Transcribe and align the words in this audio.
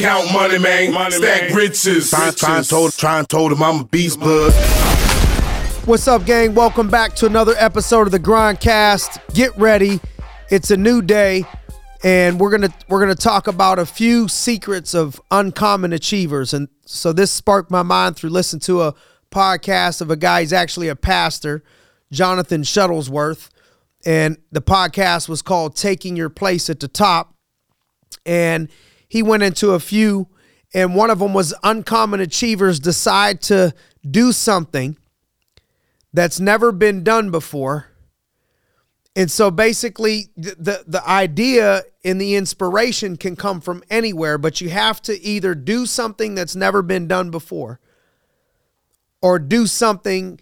Count 0.00 0.32
money, 0.32 0.58
man. 0.58 0.94
Money, 0.94 1.16
Stack 1.16 1.50
man. 1.50 1.54
riches. 1.54 2.08
Try, 2.08 2.30
try, 2.30 2.62
told, 2.62 2.94
try 2.94 3.22
told 3.22 3.52
him 3.52 3.62
I'm 3.62 3.80
a 3.80 3.84
beast 3.84 4.18
blood. 4.18 4.50
What's 5.84 6.08
up, 6.08 6.24
gang? 6.24 6.54
Welcome 6.54 6.88
back 6.88 7.14
to 7.16 7.26
another 7.26 7.52
episode 7.58 8.06
of 8.06 8.10
the 8.10 8.18
Grindcast. 8.18 9.34
Get 9.34 9.54
ready. 9.58 10.00
It's 10.48 10.70
a 10.70 10.76
new 10.78 11.02
day, 11.02 11.44
and 12.02 12.40
we're 12.40 12.50
gonna 12.50 12.72
we're 12.88 13.00
gonna 13.00 13.14
talk 13.14 13.46
about 13.46 13.78
a 13.78 13.84
few 13.84 14.26
secrets 14.26 14.94
of 14.94 15.20
uncommon 15.30 15.92
achievers. 15.92 16.54
And 16.54 16.68
so 16.86 17.12
this 17.12 17.30
sparked 17.30 17.70
my 17.70 17.82
mind 17.82 18.16
through 18.16 18.30
listening 18.30 18.60
to 18.60 18.80
a 18.80 18.94
podcast 19.30 20.00
of 20.00 20.10
a 20.10 20.16
guy 20.16 20.40
who's 20.40 20.54
actually 20.54 20.88
a 20.88 20.96
pastor, 20.96 21.62
Jonathan 22.10 22.62
Shuttlesworth. 22.62 23.50
And 24.06 24.38
the 24.50 24.62
podcast 24.62 25.28
was 25.28 25.42
called 25.42 25.76
Taking 25.76 26.16
Your 26.16 26.30
Place 26.30 26.70
at 26.70 26.80
the 26.80 26.88
Top. 26.88 27.34
And 28.24 28.70
he 29.10 29.24
went 29.24 29.42
into 29.42 29.72
a 29.72 29.80
few, 29.80 30.28
and 30.72 30.94
one 30.94 31.10
of 31.10 31.18
them 31.18 31.34
was 31.34 31.52
uncommon 31.64 32.20
achievers 32.20 32.78
decide 32.78 33.42
to 33.42 33.74
do 34.08 34.30
something 34.30 34.96
that's 36.12 36.38
never 36.38 36.70
been 36.70 37.02
done 37.02 37.32
before. 37.32 37.88
And 39.16 39.28
so 39.28 39.50
basically 39.50 40.28
the 40.36 40.84
the 40.86 41.02
idea 41.06 41.82
and 42.04 42.20
the 42.20 42.36
inspiration 42.36 43.16
can 43.16 43.34
come 43.34 43.60
from 43.60 43.82
anywhere, 43.90 44.38
but 44.38 44.60
you 44.60 44.68
have 44.68 45.02
to 45.02 45.20
either 45.20 45.56
do 45.56 45.86
something 45.86 46.36
that's 46.36 46.54
never 46.54 46.80
been 46.80 47.08
done 47.08 47.32
before 47.32 47.80
or 49.20 49.40
do 49.40 49.66
something 49.66 50.40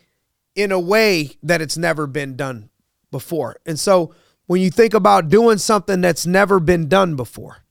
in 0.54 0.72
a 0.72 0.78
way 0.78 1.30
that 1.42 1.62
it's 1.62 1.78
never 1.78 2.06
been 2.06 2.36
done 2.36 2.68
before. 3.10 3.56
And 3.64 3.80
so 3.80 4.14
when 4.46 4.60
you 4.60 4.70
think 4.70 4.92
about 4.92 5.30
doing 5.30 5.56
something 5.56 6.02
that's 6.02 6.26
never 6.26 6.60
been 6.60 6.86
done 6.86 7.16
before, 7.16 7.64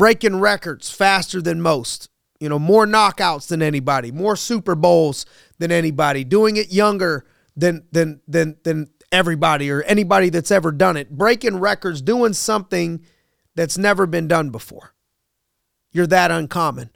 breaking 0.00 0.40
records 0.40 0.90
faster 0.90 1.42
than 1.42 1.60
most, 1.60 2.08
you 2.40 2.48
know, 2.48 2.58
more 2.58 2.86
knockouts 2.86 3.48
than 3.48 3.60
anybody, 3.60 4.10
more 4.10 4.34
Super 4.34 4.74
Bowls 4.74 5.26
than 5.58 5.70
anybody, 5.70 6.24
doing 6.24 6.56
it 6.56 6.72
younger 6.72 7.26
than 7.54 7.84
than 7.92 8.22
than 8.26 8.56
than 8.62 8.88
everybody 9.12 9.70
or 9.70 9.82
anybody 9.82 10.30
that's 10.30 10.50
ever 10.50 10.72
done 10.72 10.96
it, 10.96 11.10
breaking 11.10 11.58
records, 11.58 12.00
doing 12.00 12.32
something 12.32 13.04
that's 13.54 13.76
never 13.76 14.06
been 14.06 14.26
done 14.26 14.48
before. 14.48 14.94
You're 15.92 16.06
that 16.06 16.30
uncommon 16.30 16.90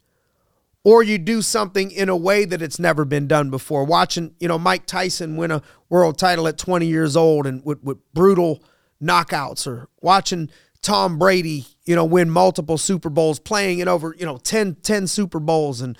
or 0.82 1.02
you 1.02 1.18
do 1.18 1.42
something 1.42 1.90
in 1.90 2.08
a 2.08 2.16
way 2.16 2.46
that 2.46 2.62
it's 2.62 2.78
never 2.78 3.04
been 3.04 3.26
done 3.26 3.50
before. 3.50 3.84
Watching, 3.84 4.34
you 4.40 4.48
know, 4.48 4.58
Mike 4.58 4.86
Tyson 4.86 5.36
win 5.36 5.50
a 5.50 5.62
world 5.90 6.16
title 6.16 6.48
at 6.48 6.56
20 6.56 6.86
years 6.86 7.16
old 7.16 7.46
and 7.46 7.62
with, 7.64 7.82
with 7.82 7.98
brutal 8.14 8.62
knockouts, 9.02 9.66
or 9.66 9.88
watching 10.00 10.48
Tom 10.80 11.18
Brady, 11.18 11.66
you 11.84 11.94
know, 11.94 12.04
win 12.04 12.30
multiple 12.30 12.78
Super 12.78 13.10
Bowls, 13.10 13.38
playing 13.38 13.80
in 13.80 13.88
over, 13.88 14.14
you 14.18 14.24
know, 14.24 14.38
10, 14.38 14.76
10 14.76 15.06
Super 15.06 15.40
Bowls, 15.40 15.80
and 15.80 15.98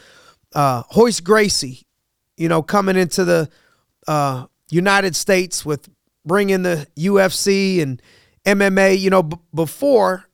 uh, 0.55 0.83
Royce 0.97 1.21
Gracie, 1.21 1.87
you 2.37 2.49
know, 2.49 2.63
coming 2.63 2.97
into 2.97 3.25
the 3.25 3.49
uh, 4.09 4.47
United 4.71 5.15
States 5.17 5.65
with 5.65 5.89
bringing 6.25 6.63
the 6.63 6.87
UFC 6.97 7.83
and 7.83 8.01
MMA, 8.45 8.99
you 8.99 9.11
know, 9.11 9.23
b- 9.23 9.37
before 9.55 10.29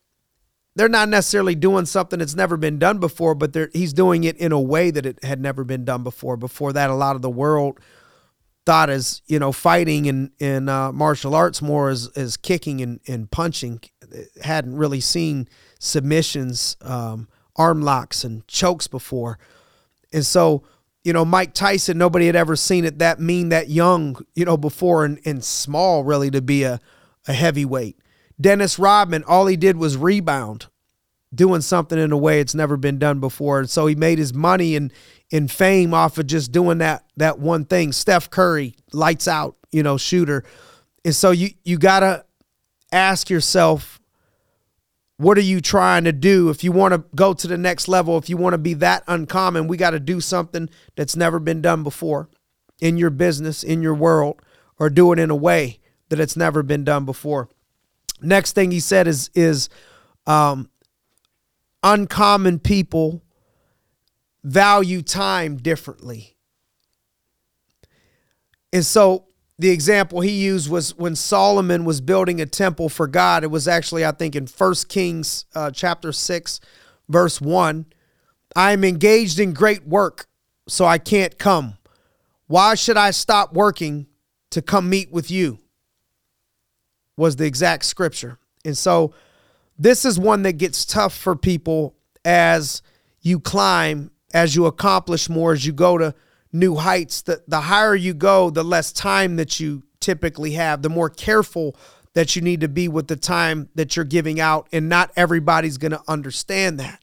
they're 0.77 0.89
not 0.89 1.09
necessarily 1.09 1.55
doing 1.55 1.85
something 1.85 2.21
that's 2.21 2.37
never 2.37 2.57
been 2.57 2.79
done 2.79 2.99
before, 2.99 3.35
but 3.35 3.57
he's 3.73 3.93
doing 3.93 4.25
it 4.25 4.37
in 4.37 4.53
a 4.53 4.61
way 4.61 4.91
that 4.91 5.05
it 5.05 5.23
had 5.25 5.41
never 5.41 5.65
been 5.65 5.85
done 5.85 6.03
before. 6.03 6.37
Before 6.37 6.73
that, 6.73 6.91
a 6.91 6.95
lot 6.95 7.17
of 7.17 7.23
the 7.23 7.31
world 7.31 7.81
thought 8.67 8.91
as 8.91 9.23
you 9.27 9.39
know 9.39 9.53
fighting 9.53 10.07
in 10.07 10.31
in 10.39 10.69
uh, 10.69 10.93
martial 10.93 11.35
arts 11.35 11.61
more 11.61 11.89
as 11.89 12.09
as 12.17 12.37
kicking 12.37 12.81
and, 12.81 13.01
and 13.09 13.31
punching. 13.31 13.81
Hadn't 14.43 14.77
really 14.77 15.01
seen 15.01 15.49
submissions, 15.79 16.77
um, 16.83 17.29
arm 17.57 17.83
locks, 17.83 18.25
and 18.25 18.47
chokes 18.47 18.87
before, 18.87 19.39
and 20.13 20.25
so 20.25 20.63
you 21.05 21.13
know 21.13 21.25
Mike 21.25 21.55
Tyson. 21.55 21.99
Nobody 21.99 22.27
had 22.27 22.37
ever 22.37 22.57
seen 22.57 22.85
it 22.85 22.99
that 22.99 23.21
mean, 23.21 23.49
that 23.51 23.69
young, 23.69 24.25
you 24.35 24.45
know, 24.45 24.57
before 24.57 25.05
and, 25.05 25.21
and 25.25 25.45
small 25.45 26.05
really 26.05 26.31
to 26.31 26.43
be 26.43 26.63
a 26.63 26.81
a 27.27 27.33
heavyweight. 27.33 27.99
Dennis 28.41 28.79
Rodman, 28.79 29.25
all 29.25 29.47
he 29.47 29.57
did 29.57 29.77
was 29.77 29.97
rebound, 29.97 30.67
doing 31.35 31.61
something 31.61 31.99
in 31.99 32.13
a 32.13 32.17
way 32.17 32.41
it's 32.41 32.55
never 32.55 32.77
been 32.77 32.99
done 32.99 33.21
before. 33.21 33.61
And 33.61 33.69
so 33.69 33.87
he 33.87 33.95
made 33.95 34.19
his 34.19 34.33
money 34.33 34.77
and 34.77 34.93
in 35.31 35.47
fame 35.47 35.95
off 35.95 36.19
of 36.19 36.27
just 36.27 36.51
doing 36.51 36.79
that 36.79 37.05
that 37.17 37.39
one 37.39 37.65
thing. 37.65 37.93
Steph 37.93 38.31
Curry, 38.31 38.75
lights 38.93 39.29
out, 39.29 39.57
you 39.71 39.83
know, 39.83 39.97
shooter. 39.97 40.45
And 41.05 41.15
so 41.15 41.31
you 41.31 41.51
you 41.65 41.79
gotta 41.79 42.25
ask 42.93 43.31
yourself, 43.31 44.00
what 45.21 45.37
are 45.37 45.43
you 45.43 45.61
trying 45.61 46.05
to 46.05 46.13
do? 46.13 46.49
If 46.49 46.65
you 46.65 46.73
want 46.73 46.95
to 46.95 47.05
go 47.15 47.35
to 47.35 47.47
the 47.47 47.59
next 47.59 47.89
level, 47.89 48.17
if 48.17 48.31
you 48.31 48.39
want 48.39 48.55
to 48.55 48.59
be 48.59 48.73
that 48.75 49.05
uncommon, 49.07 49.69
we 49.69 49.77
got 49.77 49.91
to 49.91 50.01
do 50.01 50.19
something 50.19 50.71
that's 50.97 51.15
never 51.15 51.39
been 51.39 51.61
done 51.61 51.83
before 51.83 52.31
in 52.81 52.97
your 52.97 53.11
business, 53.11 53.63
in 53.63 53.83
your 53.83 53.93
world, 53.93 54.41
or 54.79 54.89
do 54.89 55.13
it 55.13 55.19
in 55.19 55.29
a 55.29 55.37
way 55.37 55.79
that 56.09 56.21
it's 56.21 56.39
never 56.39 56.63
been 56.63 56.85
done 56.85 57.05
before. 57.05 57.51
Next 58.23 58.53
thing 58.53 58.71
he 58.71 58.81
said 58.81 59.07
is 59.07 59.31
is 59.35 59.69
um, 60.27 60.71
uncommon 61.83 62.59
people 62.59 63.23
value 64.43 65.03
time 65.03 65.59
differently. 65.59 66.39
And 68.73 68.87
so 68.87 69.27
the 69.61 69.71
example 69.71 70.21
he 70.21 70.31
used 70.31 70.71
was 70.71 70.97
when 70.97 71.15
Solomon 71.15 71.85
was 71.85 72.01
building 72.01 72.41
a 72.41 72.47
temple 72.47 72.89
for 72.89 73.07
God. 73.07 73.45
It 73.45 73.51
was 73.51 73.69
actually, 73.69 74.05
I 74.05 74.13
think, 74.13 74.35
in 74.35 74.47
First 74.47 74.89
Kings 74.89 75.45
uh, 75.55 75.71
chapter 75.71 76.13
6, 76.13 76.61
verse 77.09 77.41
1. 77.41 77.87
I 78.57 78.73
am 78.73 78.85
engaged 78.85 79.39
in 79.39 79.53
great 79.53 79.87
work, 79.87 80.27
so 80.67 80.85
I 80.87 80.99
can't 80.99 81.39
come. 81.39 81.75
Why 82.47 82.75
should 82.75 82.97
I 82.97 83.11
stop 83.11 83.53
working 83.53 84.07
to 84.51 84.63
come 84.63 84.89
meet 84.89 85.13
with 85.13 85.31
you? 85.31 85.59
was 87.21 87.37
the 87.37 87.45
exact 87.45 87.85
scripture. 87.85 88.39
And 88.65 88.77
so 88.77 89.13
this 89.79 90.07
is 90.07 90.19
one 90.19 90.43
that 90.43 90.55
gets 90.55 90.87
tough 90.87 91.15
for 91.15 91.37
people 91.37 91.95
as 92.25 92.81
you 93.21 93.39
climb, 93.39 94.11
as 94.33 94.57
you 94.57 94.65
accomplish 94.65 95.29
more, 95.29 95.53
as 95.53 95.67
you 95.67 95.75
go 95.75 95.99
to 95.99 96.15
new 96.53 96.77
heights. 96.77 97.23
The, 97.23 97.43
the 97.47 97.63
higher 97.63 97.95
you 97.95 98.15
go, 98.15 98.51
the 98.51 98.65
less 98.65 98.93
time 98.93 99.37
that 99.37 99.61
you 99.61 99.83
typically 100.01 100.53
have, 100.53 100.83
the 100.83 100.89
more 100.89 101.11
careful 101.11 101.77
that 102.15 102.35
you 102.35 102.43
need 102.43 102.61
to 102.61 102.69
be 102.69 102.89
with 102.89 103.09
the 103.09 103.17
time 103.17 103.69
that 103.75 103.95
you're 103.95 104.05
giving 104.05 104.41
out. 104.41 104.69
And 104.73 104.89
not 104.89 105.11
everybody's 105.17 105.79
going 105.79 105.93
to 105.93 106.03
understand 106.09 106.81
that. 106.81 107.03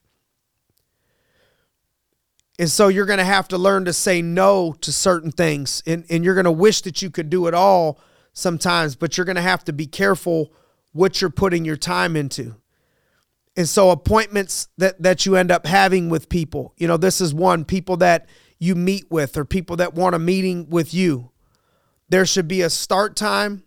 And 2.60 2.70
so 2.70 2.88
you're 2.88 3.06
going 3.06 3.20
to 3.20 3.26
have 3.26 3.48
to 3.50 3.58
learn 3.58 3.86
to 3.86 3.94
say 3.94 4.22
no 4.22 4.74
to 4.82 4.92
certain 4.92 5.32
things. 5.32 5.84
And, 5.86 6.06
and 6.10 6.26
you're 6.26 6.34
going 6.34 6.46
to 6.46 6.52
wish 6.52 6.82
that 6.82 7.02
you 7.02 7.10
could 7.10 7.30
do 7.30 7.48
it 7.48 7.54
all 7.54 8.00
sometimes, 8.34 8.96
but 8.96 9.18
you're 9.18 9.26
going 9.26 9.36
to 9.36 9.42
have 9.42 9.64
to 9.66 9.74
be 9.74 9.86
careful 9.86 10.52
what 10.92 11.22
you're 11.22 11.30
putting 11.30 11.66
your 11.66 11.78
time 11.78 12.16
into. 12.16 12.56
And 13.56 13.68
so 13.68 13.90
appointments 13.90 14.68
that 14.78 15.02
that 15.02 15.26
you 15.26 15.36
end 15.36 15.50
up 15.50 15.66
having 15.66 16.10
with 16.10 16.30
people, 16.30 16.74
you 16.78 16.88
know, 16.88 16.98
this 16.98 17.20
is 17.20 17.34
one 17.34 17.66
people 17.66 17.98
that 17.98 18.28
you 18.60 18.76
meet 18.76 19.10
with 19.10 19.38
or 19.38 19.46
people 19.46 19.76
that 19.78 19.94
want 19.94 20.16
a 20.16 20.20
meeting 20.20 20.70
with 20.70 20.94
you. 20.94 21.32
There 22.10 22.26
should 22.26 22.48
be 22.48 22.62
a 22.62 22.70
start 22.70 23.16
time 23.16 23.64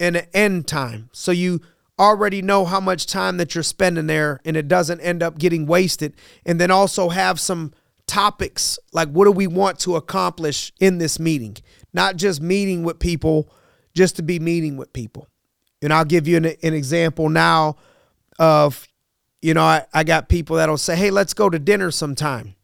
and 0.00 0.16
an 0.16 0.26
end 0.32 0.66
time. 0.66 1.10
So 1.12 1.32
you 1.32 1.60
already 1.98 2.42
know 2.42 2.64
how 2.64 2.80
much 2.80 3.06
time 3.06 3.36
that 3.36 3.54
you're 3.54 3.62
spending 3.62 4.06
there 4.06 4.40
and 4.44 4.56
it 4.56 4.68
doesn't 4.68 5.00
end 5.00 5.22
up 5.22 5.38
getting 5.38 5.66
wasted. 5.66 6.14
And 6.44 6.60
then 6.60 6.70
also 6.70 7.10
have 7.10 7.38
some 7.38 7.72
topics 8.06 8.78
like 8.92 9.08
what 9.08 9.24
do 9.24 9.32
we 9.32 9.46
want 9.46 9.78
to 9.80 9.96
accomplish 9.96 10.72
in 10.80 10.98
this 10.98 11.18
meeting? 11.18 11.56
Not 11.92 12.16
just 12.16 12.40
meeting 12.40 12.82
with 12.82 12.98
people 12.98 13.50
just 13.94 14.16
to 14.16 14.22
be 14.22 14.38
meeting 14.38 14.76
with 14.76 14.92
people. 14.92 15.28
And 15.82 15.92
I'll 15.92 16.04
give 16.04 16.26
you 16.26 16.36
an, 16.36 16.46
an 16.46 16.74
example 16.74 17.28
now 17.28 17.76
of, 18.38 18.88
you 19.42 19.54
know, 19.54 19.62
I, 19.62 19.86
I 19.92 20.02
got 20.02 20.28
people 20.28 20.56
that'll 20.56 20.78
say, 20.78 20.96
hey, 20.96 21.10
let's 21.10 21.34
go 21.34 21.48
to 21.48 21.58
dinner 21.58 21.90
sometime. 21.90 22.56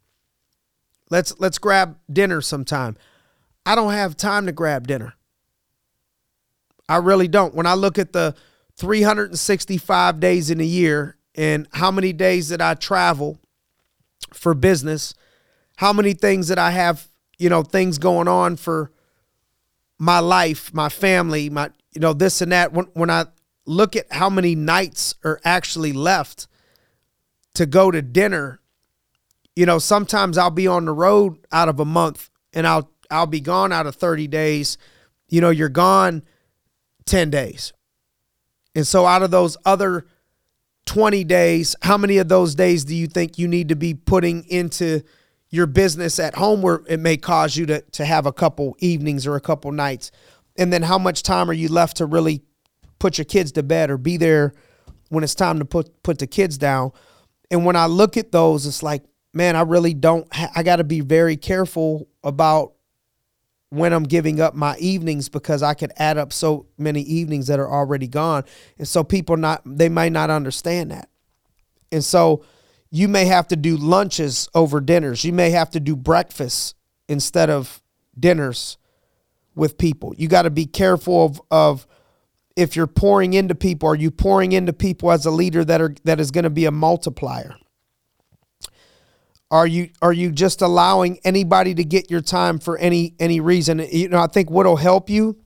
Let's 1.10 1.38
let's 1.38 1.58
grab 1.58 1.98
dinner 2.10 2.40
sometime. 2.40 2.96
I 3.66 3.74
don't 3.74 3.92
have 3.92 4.16
time 4.16 4.46
to 4.46 4.52
grab 4.52 4.86
dinner. 4.86 5.14
I 6.88 6.96
really 6.96 7.28
don't. 7.28 7.54
When 7.54 7.66
I 7.66 7.74
look 7.74 7.98
at 7.98 8.12
the 8.12 8.34
365 8.76 10.18
days 10.20 10.50
in 10.50 10.60
a 10.60 10.64
year 10.64 11.16
and 11.34 11.68
how 11.72 11.90
many 11.90 12.12
days 12.12 12.48
that 12.48 12.62
I 12.62 12.74
travel 12.74 13.38
for 14.32 14.54
business, 14.54 15.14
how 15.76 15.92
many 15.92 16.14
things 16.14 16.48
that 16.48 16.58
I 16.58 16.70
have, 16.70 17.08
you 17.38 17.48
know, 17.48 17.62
things 17.62 17.98
going 17.98 18.28
on 18.28 18.56
for 18.56 18.92
my 19.98 20.18
life, 20.18 20.72
my 20.72 20.88
family, 20.88 21.50
my 21.50 21.70
you 21.92 22.00
know 22.00 22.12
this 22.12 22.40
and 22.40 22.52
that. 22.52 22.72
When 22.72 22.86
when 22.94 23.10
I 23.10 23.26
look 23.66 23.96
at 23.96 24.12
how 24.12 24.30
many 24.30 24.54
nights 24.54 25.14
are 25.24 25.40
actually 25.44 25.92
left 25.92 26.46
to 27.54 27.66
go 27.66 27.90
to 27.90 28.00
dinner, 28.00 28.59
you 29.56 29.66
know, 29.66 29.78
sometimes 29.78 30.38
I'll 30.38 30.50
be 30.50 30.66
on 30.66 30.84
the 30.84 30.92
road 30.92 31.38
out 31.52 31.68
of 31.68 31.80
a 31.80 31.84
month 31.84 32.30
and 32.52 32.66
I'll 32.66 32.90
I'll 33.10 33.26
be 33.26 33.40
gone 33.40 33.72
out 33.72 33.86
of 33.86 33.96
30 33.96 34.28
days. 34.28 34.78
You 35.28 35.40
know, 35.40 35.50
you're 35.50 35.68
gone 35.68 36.22
10 37.06 37.30
days. 37.30 37.72
And 38.74 38.86
so 38.86 39.04
out 39.04 39.22
of 39.22 39.30
those 39.30 39.56
other 39.64 40.06
20 40.86 41.24
days, 41.24 41.74
how 41.82 41.98
many 41.98 42.18
of 42.18 42.28
those 42.28 42.54
days 42.54 42.84
do 42.84 42.94
you 42.94 43.06
think 43.06 43.38
you 43.38 43.48
need 43.48 43.68
to 43.68 43.76
be 43.76 43.94
putting 43.94 44.44
into 44.44 45.02
your 45.50 45.66
business 45.66 46.20
at 46.20 46.36
home 46.36 46.62
where 46.62 46.82
it 46.86 47.00
may 47.00 47.16
cause 47.16 47.56
you 47.56 47.66
to, 47.66 47.80
to 47.80 48.04
have 48.04 48.26
a 48.26 48.32
couple 48.32 48.76
evenings 48.78 49.26
or 49.26 49.34
a 49.34 49.40
couple 49.40 49.72
nights? 49.72 50.12
And 50.56 50.72
then 50.72 50.82
how 50.82 50.98
much 50.98 51.22
time 51.22 51.50
are 51.50 51.54
you 51.54 51.68
left 51.68 51.96
to 51.96 52.06
really 52.06 52.42
put 52.98 53.18
your 53.18 53.24
kids 53.24 53.50
to 53.52 53.62
bed 53.62 53.90
or 53.90 53.98
be 53.98 54.16
there 54.16 54.52
when 55.08 55.24
it's 55.24 55.34
time 55.34 55.58
to 55.58 55.64
put 55.64 56.02
put 56.02 56.18
the 56.18 56.26
kids 56.26 56.58
down? 56.58 56.92
And 57.50 57.64
when 57.64 57.74
I 57.74 57.86
look 57.86 58.16
at 58.16 58.30
those, 58.30 58.66
it's 58.66 58.82
like, 58.82 59.02
man, 59.32 59.56
I 59.56 59.62
really 59.62 59.94
don't. 59.94 60.32
Ha- 60.34 60.50
I 60.54 60.62
got 60.62 60.76
to 60.76 60.84
be 60.84 61.00
very 61.00 61.36
careful 61.36 62.08
about 62.22 62.72
when 63.70 63.92
I'm 63.92 64.02
giving 64.02 64.40
up 64.40 64.54
my 64.54 64.76
evenings 64.78 65.28
because 65.28 65.62
I 65.62 65.74
could 65.74 65.92
add 65.96 66.18
up 66.18 66.32
so 66.32 66.66
many 66.76 67.02
evenings 67.02 67.46
that 67.46 67.60
are 67.60 67.70
already 67.70 68.08
gone. 68.08 68.44
And 68.78 68.86
so 68.86 69.04
people 69.04 69.36
not 69.36 69.62
they 69.64 69.88
might 69.88 70.12
not 70.12 70.28
understand 70.28 70.90
that. 70.90 71.08
And 71.92 72.04
so 72.04 72.44
you 72.90 73.06
may 73.08 73.26
have 73.26 73.46
to 73.48 73.56
do 73.56 73.76
lunches 73.76 74.48
over 74.54 74.80
dinners. 74.80 75.24
You 75.24 75.32
may 75.32 75.50
have 75.50 75.70
to 75.70 75.80
do 75.80 75.94
breakfast 75.94 76.74
instead 77.08 77.48
of 77.48 77.80
dinners 78.18 78.76
with 79.54 79.78
people. 79.78 80.14
You 80.16 80.26
got 80.26 80.42
to 80.42 80.50
be 80.50 80.66
careful 80.66 81.24
of 81.24 81.42
of 81.50 81.86
if 82.56 82.74
you're 82.74 82.88
pouring 82.88 83.32
into 83.34 83.54
people, 83.54 83.88
are 83.88 83.94
you 83.94 84.10
pouring 84.10 84.52
into 84.52 84.72
people 84.72 85.12
as 85.12 85.24
a 85.24 85.30
leader 85.30 85.64
that 85.64 85.80
are 85.80 85.94
that 86.04 86.18
is 86.18 86.32
going 86.32 86.44
to 86.44 86.50
be 86.50 86.64
a 86.64 86.72
multiplier? 86.72 87.54
Are 89.50 89.66
you 89.66 89.90
are 90.00 90.12
you 90.12 90.30
just 90.30 90.62
allowing 90.62 91.18
anybody 91.24 91.74
to 91.74 91.84
get 91.84 92.10
your 92.10 92.20
time 92.20 92.58
for 92.58 92.78
any 92.78 93.14
any 93.18 93.40
reason? 93.40 93.80
You 93.90 94.08
know, 94.08 94.20
I 94.20 94.28
think 94.28 94.50
what'll 94.50 94.76
help 94.76 95.10
you 95.10 95.38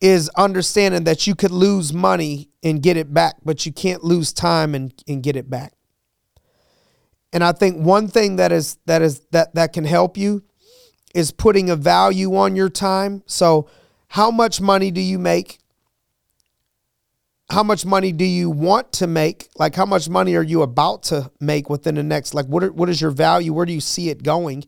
is 0.00 0.28
understanding 0.30 1.04
that 1.04 1.26
you 1.26 1.34
could 1.34 1.50
lose 1.50 1.92
money 1.92 2.48
and 2.62 2.82
get 2.82 2.96
it 2.96 3.12
back, 3.12 3.36
but 3.44 3.66
you 3.66 3.72
can't 3.72 4.04
lose 4.04 4.32
time 4.32 4.74
and, 4.74 4.94
and 5.08 5.22
get 5.22 5.36
it 5.36 5.50
back. 5.50 5.72
And 7.32 7.44
I 7.44 7.52
think 7.52 7.84
one 7.84 8.08
thing 8.08 8.36
that 8.36 8.52
is 8.52 8.78
that 8.86 9.02
is 9.02 9.20
that 9.32 9.54
that 9.54 9.72
can 9.72 9.84
help 9.84 10.16
you 10.16 10.42
is 11.14 11.30
putting 11.30 11.68
a 11.68 11.76
value 11.76 12.34
on 12.36 12.56
your 12.56 12.70
time. 12.70 13.22
So 13.26 13.68
how 14.08 14.30
much 14.30 14.60
money 14.60 14.90
do 14.90 15.00
you 15.00 15.18
make? 15.18 15.58
How 17.50 17.62
much 17.62 17.86
money 17.86 18.12
do 18.12 18.24
you 18.24 18.50
want 18.50 18.92
to 18.92 19.06
make? 19.06 19.48
Like 19.56 19.74
how 19.74 19.86
much 19.86 20.08
money 20.08 20.34
are 20.36 20.42
you 20.42 20.62
about 20.62 21.04
to 21.04 21.30
make 21.40 21.70
within 21.70 21.94
the 21.94 22.02
next 22.02 22.34
like 22.34 22.46
what 22.46 22.62
are, 22.62 22.72
what 22.72 22.88
is 22.88 23.00
your 23.00 23.10
value? 23.10 23.52
Where 23.52 23.66
do 23.66 23.72
you 23.72 23.80
see 23.80 24.10
it 24.10 24.22
going? 24.22 24.64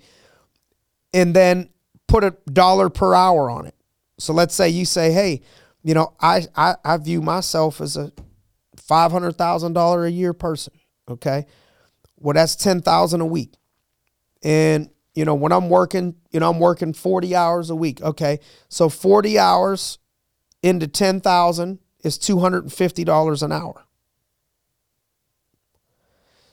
And 1.12 1.34
then 1.34 1.70
put 2.08 2.24
a 2.24 2.36
dollar 2.52 2.88
per 2.88 3.14
hour 3.14 3.50
on 3.50 3.66
it. 3.66 3.74
So 4.18 4.32
let's 4.32 4.54
say 4.54 4.68
you 4.68 4.84
say, 4.84 5.12
"Hey, 5.12 5.42
you 5.82 5.94
know, 5.94 6.14
I 6.20 6.46
I, 6.54 6.76
I 6.84 6.96
view 6.98 7.20
myself 7.20 7.80
as 7.80 7.96
a 7.96 8.12
five 8.76 9.12
hundred 9.12 9.36
thousand 9.36 9.74
dollar 9.74 10.04
a 10.04 10.10
year 10.10 10.32
person." 10.32 10.74
Okay, 11.08 11.46
well 12.16 12.34
that's 12.34 12.56
ten 12.56 12.80
thousand 12.80 13.20
a 13.20 13.26
week, 13.26 13.54
and 14.42 14.90
you 15.14 15.24
know 15.24 15.34
when 15.34 15.52
I'm 15.52 15.68
working, 15.68 16.16
you 16.30 16.40
know 16.40 16.50
I'm 16.50 16.60
working 16.60 16.92
forty 16.92 17.34
hours 17.34 17.70
a 17.70 17.76
week. 17.76 18.00
Okay, 18.02 18.40
so 18.68 18.88
forty 18.88 19.38
hours 19.38 19.98
into 20.62 20.86
ten 20.86 21.20
thousand 21.20 21.78
is 22.02 22.18
$250 22.18 23.42
an 23.42 23.52
hour. 23.52 23.84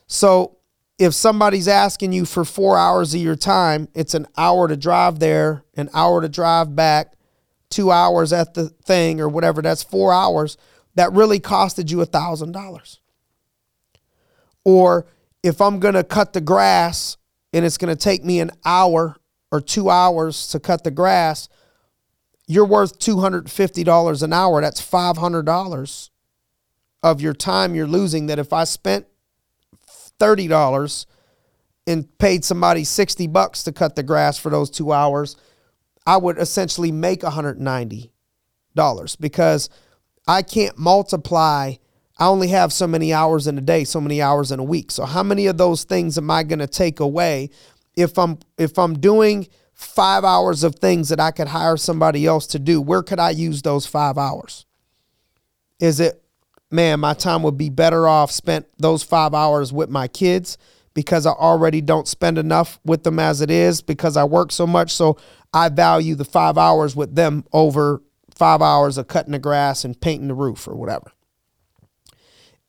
So 0.08 0.58
if 0.98 1.14
somebody's 1.14 1.68
asking 1.68 2.14
you 2.14 2.26
for 2.26 2.44
four 2.44 2.78
hours 2.78 3.14
of 3.14 3.22
your 3.22 3.36
time, 3.36 3.88
it's 3.94 4.14
an 4.14 4.26
hour 4.38 4.68
to 4.68 4.76
drive 4.76 5.20
there, 5.20 5.64
an 5.76 5.90
hour 5.94 6.22
to 6.22 6.30
drive 6.30 6.76
back, 6.76 7.14
two 7.70 7.92
hours 7.92 8.34
at 8.34 8.54
the 8.54 8.70
thing 8.70 9.22
or 9.22 9.30
whatever, 9.30 9.62
that's 9.62 9.84
four 9.84 10.14
hours. 10.14 10.58
That 10.96 11.14
really 11.14 11.40
costed 11.40 11.92
you 11.92 12.02
a 12.02 12.08
$1,000. 12.08 12.98
Or 14.64 15.06
if 15.44 15.62
I'm 15.62 15.80
going 15.80 15.94
to 15.94 16.04
cut 16.04 16.34
the 16.34 16.42
grass 16.42 17.18
and 17.54 17.64
it's 17.64 17.78
going 17.78 17.96
to 17.96 18.02
take 18.02 18.24
me 18.24 18.40
an 18.40 18.52
hour 18.66 19.16
or 19.52 19.62
two 19.62 19.90
hours 19.90 20.48
to 20.48 20.60
cut 20.60 20.84
the 20.84 20.92
grass, 20.92 21.48
you're 22.48 22.66
worth 22.66 22.98
$250 22.98 24.24
an 24.24 24.34
hour. 24.34 24.62
That's 24.62 24.82
$500 24.82 26.10
of 27.04 27.22
your 27.22 27.34
time 27.34 27.76
you're 27.76 27.86
losing. 27.88 28.28
That 28.28 28.40
if 28.40 28.54
I 28.54 28.64
spent 28.64 29.06
$30 30.20 31.06
and 31.86 32.18
paid 32.18 32.44
somebody 32.46 32.84
60 32.84 33.28
bucks 33.28 33.64
to 33.64 33.72
cut 33.72 33.96
the 33.96 34.04
grass 34.04 34.40
for 34.40 34.50
those 34.50 34.70
two 34.70 34.92
hours, 34.94 35.36
I 36.06 36.18
would 36.18 36.38
essentially 36.38 36.92
make 36.92 37.22
$190 37.22 38.10
because 39.20 39.70
I 40.28 40.42
can't 40.42 40.78
multiply. 40.78 41.74
I 42.18 42.28
only 42.28 42.48
have 42.48 42.72
so 42.74 42.88
many 42.88 43.14
hours 43.14 43.46
in 43.46 43.58
a 43.58 43.62
day, 43.62 43.84
so 43.84 44.02
many 44.02 44.22
hours 44.22 44.52
in 44.52 44.60
a 44.60 44.64
week. 44.64 44.90
So 44.92 45.06
how 45.06 45.22
many 45.22 45.48
of 45.48 45.58
those 45.58 45.84
things 45.84 46.18
am 46.18 46.32
I 46.32 46.44
going 46.44 46.60
to 46.60 46.68
take 46.68 47.00
away 47.00 47.50
if 47.96 48.18
I'm 48.18 48.40
if 48.58 48.80
I'm 48.80 49.00
doing 49.00 49.48
five 49.78 50.24
hours 50.24 50.64
of 50.64 50.76
things 50.76 51.10
that 51.10 51.20
I 51.20 51.30
could 51.30 51.48
hire 51.48 51.78
somebody 51.78 52.26
else 52.26 52.48
to 52.48 52.60
do, 52.60 52.82
where 52.82 53.04
could 53.04 53.20
I 53.20 53.30
use 53.30 53.62
those 53.62 53.86
five 53.86 54.18
hours? 54.18 54.66
Is 55.80 56.00
it, 56.00 56.24
man, 56.72 57.00
my 57.00 57.14
time 57.14 57.44
would 57.44 57.58
be 57.58 57.70
better 57.70 58.08
off 58.08 58.32
spent 58.32 58.66
those 58.80 59.04
five 59.04 59.36
hours 59.36 59.72
with 59.72 59.90
my 59.90 60.08
kids 60.08 60.58
because 60.96 61.28
I 61.28 61.32
already 61.32 61.82
don't 61.82 62.08
spend 62.08 62.40
enough 62.40 62.80
with 62.84 63.04
them 63.04 63.20
as 63.20 63.40
it 63.40 63.52
is 63.52 63.84
because 63.84 64.18
I 64.18 64.24
work 64.24 64.52
so 64.52 64.66
much. 64.66 64.92
So 64.92 65.18
I 65.54 65.70
value 65.70 66.16
the 66.16 66.26
five 66.26 66.58
hours 66.58 66.96
with 66.96 67.14
them 67.14 67.46
over 67.54 68.02
five 68.34 68.64
hours 68.64 68.98
of 68.98 69.08
cutting 69.08 69.32
the 69.32 69.40
grass 69.40 69.86
and 69.86 70.00
painting 70.00 70.28
the 70.28 70.34
roof 70.34 70.68
or 70.68 70.76
whatever. 70.76 71.12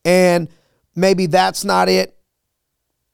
And 0.04 0.48
maybe 0.94 1.24
that's 1.24 1.64
not 1.64 1.88
it. 1.88 2.18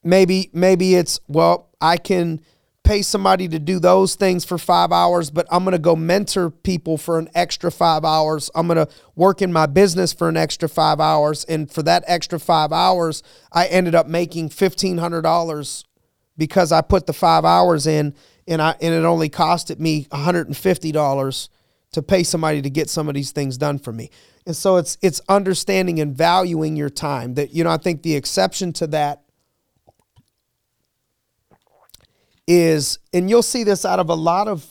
Maybe, 0.03 0.49
maybe 0.51 0.95
it's, 0.95 1.21
well, 1.29 1.69
I 1.79 1.95
can 1.95 2.41
pay 2.85 3.01
somebody 3.01 3.47
to 3.47 3.59
do 3.59 3.79
those 3.79 4.15
things 4.15 4.45
for 4.45 4.57
five 4.57 4.91
hours, 4.91 5.31
but 5.31 5.47
I'm 5.51 5.63
going 5.63 5.73
to 5.73 5.79
go 5.79 5.95
mentor 5.95 6.51
people 6.51 6.97
for 6.97 7.17
an 7.17 7.27
extra 7.33 7.71
five 7.71 8.05
hours. 8.05 8.49
I'm 8.55 8.67
going 8.67 8.85
to 8.85 8.93
work 9.15 9.41
in 9.41 9.51
my 9.51 9.65
business 9.65 10.13
for 10.13 10.29
an 10.29 10.37
extra 10.37 10.69
five 10.69 10.99
hours. 10.99 11.43
And 11.45 11.69
for 11.69 11.83
that 11.83 12.03
extra 12.07 12.39
five 12.39 12.71
hours, 12.71 13.23
I 13.51 13.65
ended 13.65 13.95
up 13.95 14.07
making 14.07 14.49
$1,500 14.49 15.83
because 16.37 16.71
I 16.71 16.81
put 16.81 17.07
the 17.07 17.13
five 17.13 17.43
hours 17.43 17.87
in 17.87 18.13
and 18.47 18.61
I, 18.61 18.75
and 18.79 18.93
it 18.93 19.03
only 19.03 19.29
costed 19.29 19.79
me 19.79 20.05
$150 20.05 21.49
to 21.91 22.01
pay 22.03 22.23
somebody 22.23 22.61
to 22.61 22.69
get 22.69 22.89
some 22.89 23.09
of 23.09 23.15
these 23.15 23.31
things 23.31 23.57
done 23.57 23.79
for 23.79 23.91
me. 23.91 24.11
And 24.45 24.55
so 24.55 24.77
it's, 24.77 24.97
it's 25.01 25.21
understanding 25.27 25.99
and 25.99 26.15
valuing 26.15 26.75
your 26.75 26.89
time 26.89 27.33
that, 27.33 27.51
you 27.51 27.63
know, 27.63 27.71
I 27.71 27.77
think 27.77 28.03
the 28.03 28.15
exception 28.15 28.73
to 28.73 28.87
that 28.87 29.24
is, 32.47 32.99
and 33.13 33.29
you'll 33.29 33.43
see 33.43 33.63
this 33.63 33.85
out 33.85 33.99
of 33.99 34.09
a 34.09 34.15
lot 34.15 34.47
of 34.47 34.65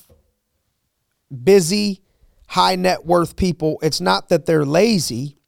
busy, 1.42 2.02
high 2.48 2.76
net 2.76 3.04
worth 3.04 3.36
people. 3.36 3.78
It's 3.82 4.00
not 4.00 4.28
that 4.28 4.46
they're 4.46 4.64
lazy, 4.64 5.38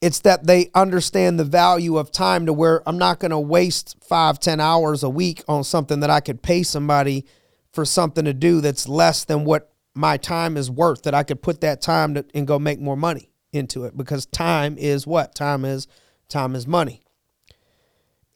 it's 0.00 0.20
that 0.20 0.46
they 0.46 0.70
understand 0.74 1.38
the 1.40 1.44
value 1.44 1.96
of 1.96 2.12
time 2.12 2.44
to 2.46 2.52
where 2.52 2.86
I'm 2.86 2.98
not 2.98 3.20
going 3.20 3.30
to 3.30 3.38
waste 3.38 3.96
five, 4.04 4.38
ten 4.38 4.60
hours 4.60 5.02
a 5.02 5.08
week 5.08 5.42
on 5.48 5.64
something 5.64 6.00
that 6.00 6.10
I 6.10 6.20
could 6.20 6.42
pay 6.42 6.62
somebody 6.62 7.24
for 7.72 7.84
something 7.84 8.24
to 8.26 8.34
do 8.34 8.60
that's 8.60 8.86
less 8.86 9.24
than 9.24 9.44
what 9.44 9.72
my 9.94 10.16
time 10.16 10.56
is 10.56 10.70
worth, 10.70 11.04
that 11.04 11.14
I 11.14 11.22
could 11.22 11.40
put 11.40 11.60
that 11.62 11.80
time 11.80 12.14
to, 12.14 12.24
and 12.34 12.46
go 12.46 12.58
make 12.58 12.80
more 12.80 12.96
money 12.96 13.30
into 13.52 13.84
it 13.84 13.96
because 13.96 14.26
time 14.26 14.76
is 14.76 15.06
what? 15.06 15.34
Time 15.34 15.64
is 15.64 15.86
time 16.28 16.54
is 16.54 16.66
money. 16.66 17.03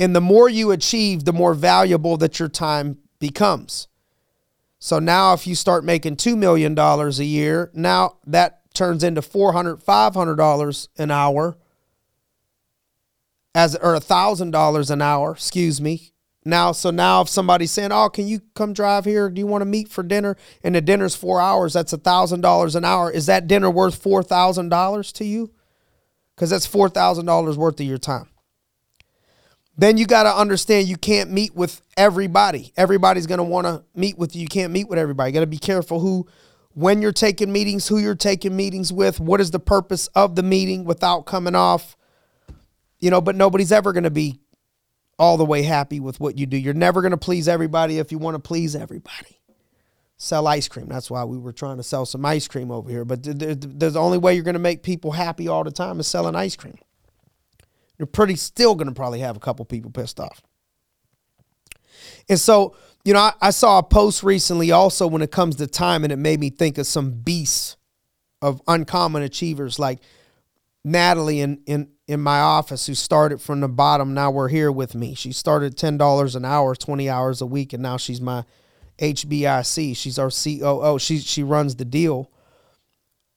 And 0.00 0.14
the 0.14 0.20
more 0.20 0.48
you 0.48 0.70
achieve, 0.70 1.24
the 1.24 1.32
more 1.32 1.54
valuable 1.54 2.16
that 2.18 2.38
your 2.38 2.48
time 2.48 2.98
becomes. 3.18 3.88
So 4.78 4.98
now 4.98 5.32
if 5.32 5.46
you 5.46 5.54
start 5.54 5.84
making 5.84 6.16
$2 6.16 6.38
million 6.38 6.78
a 6.78 7.10
year, 7.24 7.70
now 7.74 8.18
that 8.26 8.60
turns 8.74 9.02
into 9.02 9.20
$400, 9.20 9.82
$500 9.84 10.88
an 10.98 11.10
hour 11.10 11.58
as 13.54 13.74
or 13.74 13.96
$1,000 13.96 14.90
an 14.90 15.02
hour, 15.02 15.32
excuse 15.32 15.80
me. 15.80 16.12
Now, 16.44 16.70
so 16.72 16.90
now 16.90 17.22
if 17.22 17.28
somebody's 17.28 17.72
saying, 17.72 17.92
"Oh, 17.92 18.08
can 18.08 18.26
you 18.28 18.40
come 18.54 18.72
drive 18.72 19.04
here? 19.04 19.28
Do 19.28 19.40
you 19.40 19.46
want 19.46 19.62
to 19.62 19.66
meet 19.66 19.88
for 19.88 20.02
dinner?" 20.02 20.36
and 20.62 20.74
the 20.74 20.80
dinner's 20.80 21.16
4 21.16 21.40
hours, 21.40 21.72
that's 21.74 21.92
$1,000 21.92 22.74
an 22.74 22.84
hour. 22.84 23.10
Is 23.10 23.26
that 23.26 23.48
dinner 23.48 23.68
worth 23.68 24.02
$4,000 24.02 25.12
to 25.12 25.24
you? 25.24 25.50
Cuz 26.36 26.50
that's 26.50 26.66
$4,000 26.66 27.56
worth 27.56 27.80
of 27.80 27.86
your 27.86 27.98
time 27.98 28.28
then 29.78 29.96
you 29.96 30.06
got 30.06 30.24
to 30.24 30.36
understand 30.36 30.88
you 30.88 30.96
can't 30.96 31.30
meet 31.30 31.54
with 31.54 31.80
everybody. 31.96 32.72
Everybody's 32.76 33.28
going 33.28 33.38
to 33.38 33.44
want 33.44 33.66
to 33.66 33.84
meet 33.94 34.18
with 34.18 34.34
you. 34.34 34.42
You 34.42 34.48
can't 34.48 34.72
meet 34.72 34.88
with 34.88 34.98
everybody. 34.98 35.30
You 35.30 35.34
got 35.34 35.40
to 35.40 35.46
be 35.46 35.56
careful 35.56 36.00
who, 36.00 36.26
when 36.74 37.00
you're 37.00 37.12
taking 37.12 37.52
meetings, 37.52 37.86
who 37.86 37.98
you're 37.98 38.16
taking 38.16 38.56
meetings 38.56 38.92
with, 38.92 39.20
what 39.20 39.40
is 39.40 39.52
the 39.52 39.60
purpose 39.60 40.08
of 40.08 40.34
the 40.34 40.42
meeting 40.42 40.84
without 40.84 41.26
coming 41.26 41.54
off, 41.54 41.96
you 42.98 43.08
know, 43.10 43.20
but 43.20 43.36
nobody's 43.36 43.70
ever 43.70 43.92
going 43.92 44.02
to 44.02 44.10
be 44.10 44.40
all 45.16 45.36
the 45.36 45.44
way 45.44 45.62
happy 45.62 46.00
with 46.00 46.18
what 46.18 46.36
you 46.36 46.46
do. 46.46 46.56
You're 46.56 46.74
never 46.74 47.00
going 47.00 47.12
to 47.12 47.16
please 47.16 47.46
everybody 47.48 47.98
if 47.98 48.10
you 48.10 48.18
want 48.18 48.34
to 48.34 48.40
please 48.40 48.74
everybody. 48.74 49.40
sell 50.18 50.48
ice 50.48 50.68
cream. 50.68 50.88
That's 50.88 51.10
why 51.10 51.24
we 51.24 51.38
were 51.38 51.52
trying 51.52 51.78
to 51.78 51.82
sell 51.82 52.04
some 52.04 52.24
ice 52.26 52.48
cream 52.48 52.70
over 52.70 52.90
here. 52.90 53.04
But 53.04 53.22
the 53.22 53.94
only 53.96 54.18
way 54.18 54.34
you're 54.34 54.44
going 54.44 54.54
to 54.54 54.58
make 54.58 54.82
people 54.82 55.12
happy 55.12 55.48
all 55.48 55.64
the 55.64 55.70
time 55.70 56.00
is 56.00 56.08
selling 56.08 56.34
ice 56.34 56.56
cream. 56.56 56.76
You're 57.98 58.06
pretty 58.06 58.36
still 58.36 58.74
going 58.74 58.88
to 58.88 58.94
probably 58.94 59.20
have 59.20 59.36
a 59.36 59.40
couple 59.40 59.64
people 59.64 59.90
pissed 59.90 60.20
off. 60.20 60.42
And 62.28 62.38
so, 62.38 62.76
you 63.04 63.12
know, 63.12 63.20
I, 63.20 63.32
I, 63.40 63.50
saw 63.50 63.78
a 63.78 63.82
post 63.82 64.22
recently 64.22 64.70
also 64.70 65.06
when 65.06 65.22
it 65.22 65.30
comes 65.30 65.56
to 65.56 65.66
time, 65.66 66.04
and 66.04 66.12
it 66.12 66.16
made 66.16 66.38
me 66.38 66.50
think 66.50 66.78
of 66.78 66.86
some 66.86 67.10
beasts 67.10 67.76
of 68.40 68.62
uncommon 68.68 69.22
achievers 69.22 69.78
like 69.78 69.98
Natalie 70.84 71.40
in, 71.40 71.60
in, 71.66 71.88
in 72.06 72.20
my 72.20 72.40
office 72.40 72.86
who 72.86 72.94
started 72.94 73.40
from 73.40 73.60
the 73.60 73.68
bottom. 73.68 74.14
Now 74.14 74.30
we're 74.30 74.48
here 74.48 74.70
with 74.70 74.94
me. 74.94 75.14
She 75.14 75.32
started 75.32 75.76
$10 75.76 76.36
an 76.36 76.44
hour, 76.44 76.74
20 76.76 77.10
hours 77.10 77.40
a 77.40 77.46
week, 77.46 77.72
and 77.72 77.82
now 77.82 77.96
she's 77.96 78.20
my 78.20 78.44
HBIC. 78.98 79.96
She's 79.96 80.18
our 80.18 80.30
COO. 80.30 80.98
She 80.98 81.18
she 81.18 81.42
runs 81.42 81.76
the 81.76 81.84
deal 81.84 82.30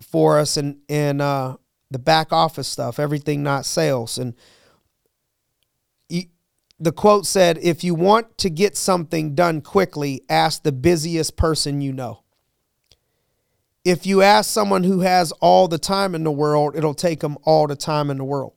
for 0.02 0.40
us 0.40 0.58
and 0.58 0.78
and 0.90 1.22
uh, 1.22 1.58
the 1.92 2.00
back 2.00 2.34
office 2.34 2.68
stuff, 2.68 3.00
everything 3.00 3.44
not 3.44 3.66
sales. 3.66 4.18
And 4.18 4.34
he, 6.10 6.32
the 6.80 6.92
quote 6.92 7.28
said, 7.28 7.60
"If 7.62 7.84
you 7.84 7.94
want 7.94 8.38
to 8.40 8.50
get 8.50 8.76
something 8.76 9.36
done 9.36 9.62
quickly, 9.62 10.24
ask 10.30 10.64
the 10.64 10.72
busiest 10.72 11.36
person 11.36 11.82
you 11.82 11.94
know." 11.94 12.24
If 13.84 14.06
you 14.06 14.22
ask 14.22 14.50
someone 14.50 14.84
who 14.84 15.02
has 15.02 15.32
all 15.34 15.68
the 15.68 15.80
time 15.80 16.16
in 16.16 16.24
the 16.24 16.32
world, 16.32 16.76
it'll 16.76 16.94
take 16.94 17.20
them 17.20 17.38
all 17.44 17.68
the 17.68 17.76
time 17.76 18.10
in 18.10 18.18
the 18.18 18.24
world. 18.24 18.54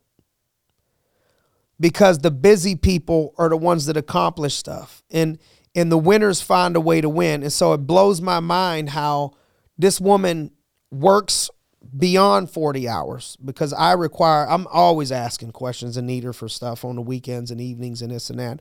Because 1.81 2.19
the 2.19 2.31
busy 2.31 2.77
people 2.77 3.35
are 3.37 3.49
the 3.49 3.57
ones 3.57 3.87
that 3.87 3.97
accomplish 3.97 4.55
stuff. 4.55 5.03
And 5.11 5.39
and 5.75 5.91
the 5.91 5.99
winners 5.99 6.41
find 6.41 6.77
a 6.77 6.81
way 6.81 7.01
to 7.01 7.09
win. 7.09 7.43
And 7.43 7.53
so 7.53 7.73
it 7.73 7.79
blows 7.79 8.21
my 8.21 8.39
mind 8.39 8.91
how 8.91 9.33
this 9.77 10.01
woman 10.01 10.53
works 10.93 11.51
beyond 11.97 12.51
40 12.51 12.89
hours 12.89 13.37
because 13.45 13.73
I 13.73 13.93
require, 13.93 14.49
I'm 14.49 14.67
always 14.69 15.13
asking 15.13 15.53
questions 15.53 15.97
and 15.97 16.07
need 16.07 16.25
her 16.25 16.33
for 16.33 16.49
stuff 16.49 16.85
on 16.85 16.97
the 16.97 17.03
weekends 17.03 17.51
and 17.51 17.61
evenings 17.61 18.03
and 18.03 18.11
this 18.11 18.31
and 18.31 18.39
that. 18.39 18.61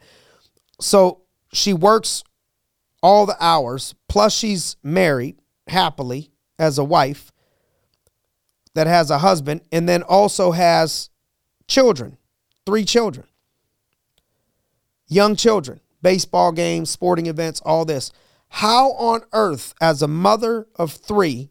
So 0.79 1.21
she 1.51 1.73
works 1.73 2.23
all 3.01 3.25
the 3.25 3.37
hours, 3.39 3.95
plus 4.07 4.33
she's 4.33 4.77
married 4.83 5.37
happily 5.67 6.31
as 6.59 6.77
a 6.77 6.83
wife 6.83 7.31
that 8.75 8.87
has 8.87 9.09
a 9.11 9.19
husband 9.19 9.61
and 9.71 9.87
then 9.87 10.03
also 10.03 10.51
has 10.51 11.09
children, 11.67 12.17
three 12.65 12.85
children, 12.85 13.27
young 15.07 15.35
children 15.35 15.79
baseball 16.03 16.51
games, 16.51 16.89
sporting 16.89 17.27
events, 17.27 17.61
all 17.61 17.85
this. 17.85 18.11
How 18.49 18.91
on 18.91 19.21
earth, 19.31 19.73
as 19.81 20.03
a 20.03 20.07
mother 20.07 20.67
of 20.75 20.91
three, 20.91 21.49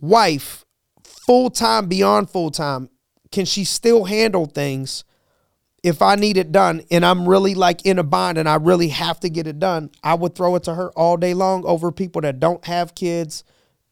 wife, 0.00 0.64
full 1.02 1.50
time, 1.50 1.86
beyond 1.86 2.30
full 2.30 2.50
time, 2.50 2.90
can 3.30 3.44
she 3.44 3.64
still 3.64 4.04
handle 4.04 4.46
things 4.46 5.04
if 5.82 6.02
I 6.02 6.14
need 6.16 6.36
it 6.36 6.50
done 6.50 6.82
and 6.90 7.04
I'm 7.04 7.28
really 7.28 7.54
like 7.54 7.84
in 7.84 7.98
a 7.98 8.02
bind 8.02 8.38
and 8.38 8.48
I 8.48 8.56
really 8.56 8.88
have 8.88 9.20
to 9.20 9.28
get 9.28 9.46
it 9.46 9.58
done? 9.58 9.90
I 10.02 10.14
would 10.14 10.34
throw 10.34 10.56
it 10.56 10.64
to 10.64 10.74
her 10.74 10.90
all 10.92 11.16
day 11.16 11.34
long 11.34 11.64
over 11.64 11.92
people 11.92 12.22
that 12.22 12.40
don't 12.40 12.64
have 12.64 12.94
kids, 12.94 13.44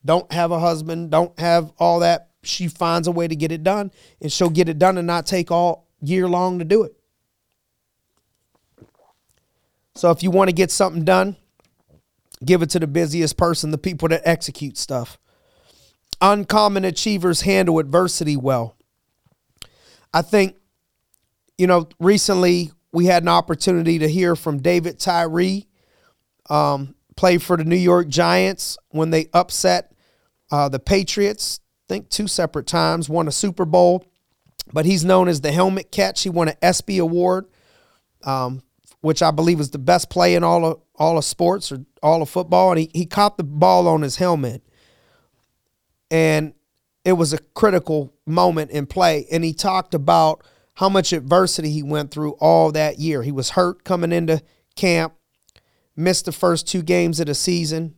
don't 0.05 0.31
have 0.33 0.51
a 0.51 0.61
husband, 0.61 1.11
don't 1.11 1.39
have 1.39 1.73
all 1.79 2.01
that. 2.01 2.31
She 2.43 2.69
finds 2.69 3.09
a 3.09 3.13
way 3.13 3.29
to 3.29 3.37
get 3.37 3.53
it 3.53 3.63
done 3.63 3.91
and 4.21 4.33
she'll 4.33 4.51
get 4.51 4.69
it 4.69 4.79
done 4.79 4.99
and 4.99 5.07
not 5.07 5.27
take 5.27 5.51
all 5.51 5.89
year 6.01 6.29
long 6.29 6.59
to 6.59 6.65
do 6.65 6.85
it. 6.85 6.97
So 9.95 10.11
if 10.11 10.23
you 10.23 10.31
want 10.31 10.49
to 10.49 10.55
get 10.55 10.71
something 10.71 11.05
done, 11.05 11.37
give 12.45 12.63
it 12.63 12.71
to 12.71 12.79
the 12.79 12.87
busiest 12.87 13.37
person, 13.37 13.71
the 13.71 13.79
people 13.79 14.09
that 14.09 14.23
execute 14.25 14.77
stuff. 14.77 15.19
Uncommon 16.21 16.85
achievers 16.85 17.43
handle 17.43 17.79
adversity 17.79 18.37
well. 18.37 18.77
I 20.15 20.23
think, 20.23 20.57
you 21.59 21.67
know, 21.67 21.89
recently 22.01 22.73
we 22.93 23.07
had 23.07 23.23
an 23.23 23.29
opportunity 23.29 23.99
to 23.99 24.09
hear 24.09 24.35
from 24.35 24.63
David 24.63 24.99
Tyree, 24.99 25.67
um, 26.49 26.95
played 27.17 27.43
for 27.43 27.57
the 27.57 27.65
New 27.65 27.77
York 27.77 28.09
Giants 28.09 28.79
when 28.89 29.11
they 29.11 29.29
upset 29.35 29.93
uh, 30.51 30.69
the 30.69 30.79
Patriots. 30.79 31.61
I 31.89 31.95
think 31.95 32.09
two 32.09 32.27
separate 32.27 32.67
times, 32.67 33.09
won 33.09 33.29
a 33.29 33.33
Super 33.33 33.65
Bowl, 33.65 34.05
but 34.73 34.87
he's 34.87 35.05
known 35.05 35.29
as 35.29 35.43
the 35.43 35.53
helmet 35.53 35.93
catch. 35.93 36.23
He 36.23 36.31
won 36.31 36.49
an 36.49 36.57
ESPY 36.63 36.99
award 36.99 37.47
um, 38.27 38.63
which 39.01 39.23
I 39.23 39.31
believe 39.31 39.59
was 39.59 39.71
the 39.71 39.79
best 39.79 40.11
play 40.11 40.35
in 40.35 40.45
all 40.45 40.65
of 40.65 40.81
all 40.97 41.17
of 41.17 41.25
sports 41.25 41.71
or 41.71 41.85
all 42.03 42.23
of 42.23 42.29
football, 42.29 42.71
and 42.71 42.81
he, 42.81 42.91
he 42.93 43.07
caught 43.07 43.37
the 43.37 43.45
ball 43.45 43.87
on 43.87 44.03
his 44.03 44.17
helmet. 44.17 44.63
And 46.11 46.55
it 47.05 47.13
was 47.13 47.33
a 47.33 47.39
critical 47.39 48.13
moment 48.27 48.71
in 48.71 48.87
play. 48.87 49.27
And 49.31 49.45
he 49.45 49.53
talked 49.53 49.95
about 49.95 50.45
how 50.75 50.89
much 50.89 51.13
adversity 51.13 51.71
he 51.71 51.83
went 51.83 52.11
through 52.11 52.33
all 52.33 52.73
that 52.73 52.99
year. 52.99 53.23
He 53.23 53.33
was 53.33 53.51
hurt 53.51 53.85
coming 53.85 54.13
into 54.13 54.43
camp, 54.75 55.15
missed 55.97 56.27
the 56.27 56.33
first 56.33 56.69
two 56.69 56.83
games 56.83 57.19
of 57.19 57.27
the 57.27 57.35
season, 57.35 57.95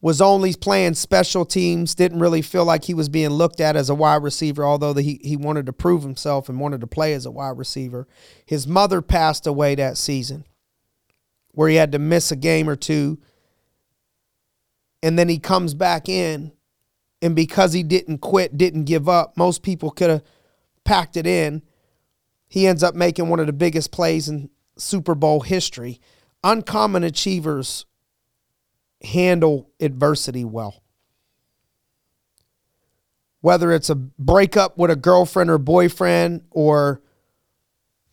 was 0.00 0.20
only 0.20 0.54
playing 0.54 0.94
special 0.94 1.44
teams, 1.44 1.94
didn't 1.94 2.20
really 2.20 2.42
feel 2.42 2.64
like 2.64 2.84
he 2.84 2.94
was 2.94 3.08
being 3.08 3.30
looked 3.30 3.60
at 3.60 3.74
as 3.74 3.90
a 3.90 3.94
wide 3.94 4.22
receiver, 4.22 4.64
although 4.64 4.92
the, 4.92 5.02
he, 5.02 5.20
he 5.24 5.36
wanted 5.36 5.66
to 5.66 5.72
prove 5.72 6.02
himself 6.02 6.48
and 6.48 6.60
wanted 6.60 6.80
to 6.80 6.86
play 6.86 7.12
as 7.14 7.26
a 7.26 7.32
wide 7.32 7.58
receiver. 7.58 8.06
His 8.46 8.66
mother 8.66 9.02
passed 9.02 9.46
away 9.46 9.74
that 9.74 9.98
season, 9.98 10.44
where 11.50 11.68
he 11.68 11.76
had 11.76 11.90
to 11.92 11.98
miss 11.98 12.30
a 12.30 12.36
game 12.36 12.68
or 12.68 12.76
two. 12.76 13.18
And 15.02 15.18
then 15.18 15.28
he 15.28 15.38
comes 15.38 15.74
back 15.74 16.08
in, 16.08 16.52
and 17.22 17.36
because 17.36 17.72
he 17.72 17.82
didn't 17.82 18.18
quit, 18.18 18.56
didn't 18.56 18.84
give 18.84 19.08
up, 19.08 19.36
most 19.36 19.62
people 19.62 19.90
could 19.90 20.10
have 20.10 20.22
packed 20.84 21.16
it 21.16 21.26
in. 21.26 21.62
He 22.48 22.66
ends 22.66 22.82
up 22.82 22.94
making 22.94 23.28
one 23.28 23.40
of 23.40 23.46
the 23.46 23.52
biggest 23.52 23.92
plays 23.92 24.28
in 24.28 24.50
Super 24.76 25.14
Bowl 25.14 25.40
history. 25.40 26.00
Uncommon 26.42 27.04
achievers 27.04 27.86
handle 29.02 29.70
adversity 29.80 30.44
well. 30.44 30.82
Whether 33.40 33.72
it's 33.72 33.90
a 33.90 33.94
breakup 33.94 34.78
with 34.78 34.90
a 34.90 34.96
girlfriend 34.96 35.50
or 35.50 35.58
boyfriend 35.58 36.42
or 36.50 37.02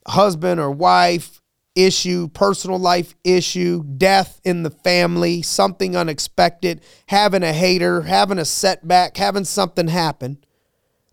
husband 0.07 0.59
or 0.59 0.69
wife 0.69 1.41
issue, 1.75 2.29
personal 2.29 2.79
life 2.79 3.15
issue, 3.23 3.83
death 3.83 4.39
in 4.43 4.63
the 4.63 4.69
family, 4.69 5.41
something 5.41 5.95
unexpected, 5.95 6.81
having 7.07 7.43
a 7.43 7.53
hater, 7.53 8.03
having 8.03 8.39
a 8.39 8.45
setback, 8.45 9.17
having 9.17 9.43
something 9.43 9.89
happen, 9.89 10.37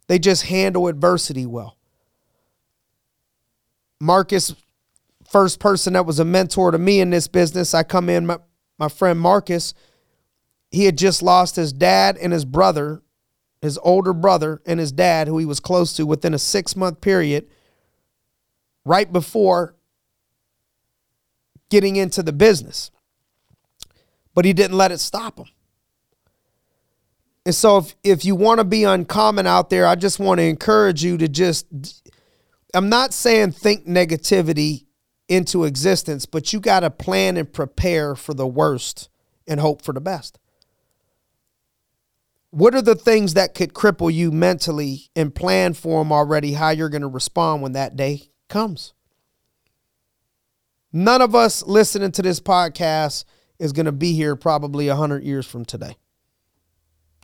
they 0.06 0.18
just 0.18 0.44
handle 0.44 0.88
adversity 0.88 1.44
well. 1.44 1.76
Marcus, 4.00 4.54
first 5.28 5.60
person 5.60 5.92
that 5.94 6.06
was 6.06 6.18
a 6.18 6.24
mentor 6.24 6.70
to 6.70 6.78
me 6.78 7.00
in 7.00 7.10
this 7.10 7.28
business, 7.28 7.74
I 7.74 7.82
come 7.82 8.08
in, 8.08 8.26
my, 8.26 8.38
my 8.78 8.88
friend 8.88 9.18
Marcus, 9.18 9.74
he 10.70 10.84
had 10.84 10.96
just 10.96 11.22
lost 11.22 11.56
his 11.56 11.72
dad 11.72 12.16
and 12.16 12.32
his 12.32 12.44
brother, 12.44 13.02
his 13.60 13.78
older 13.82 14.12
brother 14.12 14.62
and 14.66 14.80
his 14.80 14.92
dad, 14.92 15.28
who 15.28 15.38
he 15.38 15.44
was 15.44 15.60
close 15.60 15.94
to 15.94 16.06
within 16.06 16.34
a 16.34 16.38
six 16.38 16.74
month 16.74 17.00
period, 17.00 17.48
right 18.84 19.12
before 19.12 19.76
getting 21.72 21.96
into 21.96 22.22
the 22.22 22.34
business. 22.34 22.90
But 24.34 24.44
he 24.44 24.52
didn't 24.52 24.76
let 24.76 24.92
it 24.92 25.00
stop 25.00 25.38
him. 25.38 25.46
And 27.46 27.54
so 27.54 27.78
if, 27.78 27.94
if 28.04 28.24
you 28.26 28.36
want 28.36 28.58
to 28.58 28.64
be 28.64 28.84
uncommon 28.84 29.46
out 29.46 29.70
there, 29.70 29.86
I 29.86 29.94
just 29.94 30.18
want 30.20 30.38
to 30.38 30.44
encourage 30.44 31.02
you 31.02 31.16
to 31.16 31.28
just 31.28 31.66
I'm 32.74 32.90
not 32.90 33.14
saying 33.14 33.52
think 33.52 33.86
negativity 33.86 34.84
into 35.28 35.64
existence, 35.64 36.26
but 36.26 36.52
you 36.52 36.60
got 36.60 36.80
to 36.80 36.90
plan 36.90 37.38
and 37.38 37.50
prepare 37.50 38.14
for 38.14 38.34
the 38.34 38.46
worst 38.46 39.08
and 39.48 39.58
hope 39.58 39.80
for 39.80 39.94
the 39.94 40.00
best. 40.00 40.38
What 42.50 42.74
are 42.74 42.82
the 42.82 42.94
things 42.94 43.32
that 43.32 43.54
could 43.54 43.72
cripple 43.72 44.12
you 44.12 44.30
mentally 44.30 45.10
and 45.16 45.34
plan 45.34 45.72
for 45.72 46.04
them 46.04 46.12
already 46.12 46.52
how 46.52 46.68
you're 46.68 46.90
going 46.90 47.02
to 47.02 47.08
respond 47.08 47.62
when 47.62 47.72
that 47.72 47.96
day 47.96 48.24
comes? 48.50 48.92
None 50.92 51.22
of 51.22 51.34
us 51.34 51.64
listening 51.64 52.12
to 52.12 52.22
this 52.22 52.40
podcast 52.40 53.24
is 53.58 53.72
going 53.72 53.86
to 53.86 53.92
be 53.92 54.12
here 54.12 54.36
probably 54.36 54.88
100 54.88 55.24
years 55.24 55.46
from 55.46 55.64
today. 55.64 55.96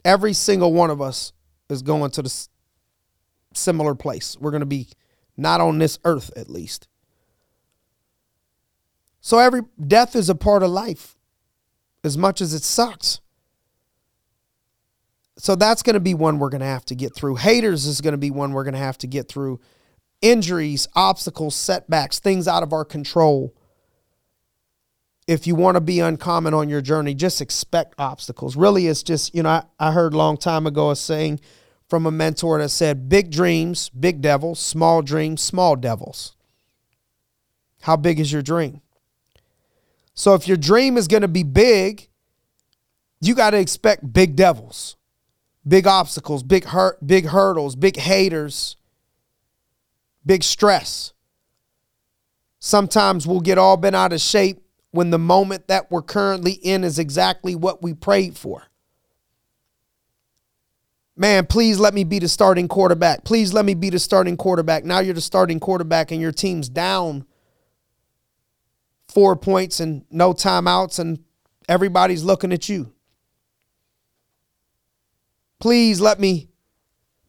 Every 0.04 0.32
single 0.32 0.72
one 0.72 0.90
of 0.90 1.02
us 1.02 1.32
is 1.68 1.82
going 1.82 2.10
to 2.12 2.22
the 2.22 2.48
similar 3.52 3.94
place. 3.94 4.36
We're 4.40 4.52
going 4.52 4.60
to 4.60 4.66
be 4.66 4.88
not 5.36 5.60
on 5.60 5.78
this 5.78 5.98
earth 6.04 6.30
at 6.36 6.48
least. 6.48 6.88
So 9.20 9.38
every 9.38 9.62
death 9.86 10.16
is 10.16 10.30
a 10.30 10.34
part 10.34 10.62
of 10.62 10.70
life 10.70 11.16
as 12.04 12.16
much 12.16 12.40
as 12.40 12.54
it 12.54 12.62
sucks. 12.62 13.20
So 15.36 15.54
that's 15.54 15.82
going 15.82 15.94
to 15.94 16.00
be 16.00 16.14
one 16.14 16.38
we're 16.38 16.48
going 16.48 16.60
to 16.60 16.66
have 16.66 16.84
to 16.86 16.94
get 16.94 17.14
through. 17.14 17.36
Haters 17.36 17.86
is 17.86 18.00
going 18.00 18.12
to 18.12 18.18
be 18.18 18.30
one 18.30 18.52
we're 18.52 18.64
going 18.64 18.74
to 18.74 18.80
have 18.80 18.98
to 18.98 19.06
get 19.06 19.28
through. 19.28 19.60
Injuries, 20.20 20.88
obstacles, 20.96 21.54
setbacks, 21.54 22.18
things 22.18 22.48
out 22.48 22.62
of 22.62 22.72
our 22.72 22.84
control. 22.84 23.54
If 25.28 25.46
you 25.46 25.54
want 25.54 25.74
to 25.74 25.80
be 25.82 26.00
uncommon 26.00 26.54
on 26.54 26.70
your 26.70 26.80
journey, 26.80 27.14
just 27.14 27.42
expect 27.42 27.94
obstacles. 27.98 28.56
Really, 28.56 28.86
it's 28.86 29.02
just, 29.02 29.34
you 29.34 29.42
know, 29.42 29.50
I, 29.50 29.62
I 29.78 29.92
heard 29.92 30.14
a 30.14 30.16
long 30.16 30.38
time 30.38 30.66
ago 30.66 30.90
a 30.90 30.96
saying 30.96 31.38
from 31.86 32.06
a 32.06 32.10
mentor 32.10 32.58
that 32.58 32.70
said, 32.70 33.10
big 33.10 33.30
dreams, 33.30 33.90
big 33.90 34.22
devils, 34.22 34.58
small 34.58 35.02
dreams, 35.02 35.42
small 35.42 35.76
devils. 35.76 36.34
How 37.82 37.94
big 37.94 38.18
is 38.18 38.32
your 38.32 38.40
dream? 38.40 38.80
So 40.14 40.32
if 40.32 40.48
your 40.48 40.56
dream 40.56 40.96
is 40.96 41.06
going 41.06 41.22
to 41.22 41.28
be 41.28 41.42
big, 41.42 42.08
you 43.20 43.34
got 43.34 43.50
to 43.50 43.58
expect 43.58 44.10
big 44.10 44.34
devils, 44.34 44.96
big 45.66 45.86
obstacles, 45.86 46.42
big 46.42 46.64
hurt, 46.64 47.06
big 47.06 47.26
hurdles, 47.26 47.76
big 47.76 47.98
haters, 47.98 48.76
big 50.24 50.42
stress. 50.42 51.12
Sometimes 52.60 53.26
we'll 53.26 53.40
get 53.40 53.58
all 53.58 53.76
bent 53.76 53.94
out 53.94 54.14
of 54.14 54.22
shape 54.22 54.62
when 54.98 55.10
the 55.10 55.18
moment 55.18 55.68
that 55.68 55.92
we're 55.92 56.02
currently 56.02 56.54
in 56.54 56.82
is 56.82 56.98
exactly 56.98 57.54
what 57.54 57.80
we 57.80 57.94
prayed 57.94 58.36
for. 58.36 58.64
Man, 61.16 61.46
please 61.46 61.78
let 61.78 61.94
me 61.94 62.02
be 62.02 62.18
the 62.18 62.26
starting 62.26 62.66
quarterback. 62.66 63.22
Please 63.22 63.52
let 63.52 63.64
me 63.64 63.74
be 63.74 63.90
the 63.90 64.00
starting 64.00 64.36
quarterback. 64.36 64.84
Now 64.84 64.98
you're 64.98 65.14
the 65.14 65.20
starting 65.20 65.60
quarterback 65.60 66.10
and 66.10 66.20
your 66.20 66.32
team's 66.32 66.68
down 66.68 67.24
four 69.06 69.36
points 69.36 69.78
and 69.78 70.04
no 70.10 70.32
timeouts, 70.32 70.98
and 70.98 71.20
everybody's 71.68 72.24
looking 72.24 72.52
at 72.52 72.68
you. 72.68 72.92
Please 75.60 76.00
let 76.00 76.18
me 76.18 76.48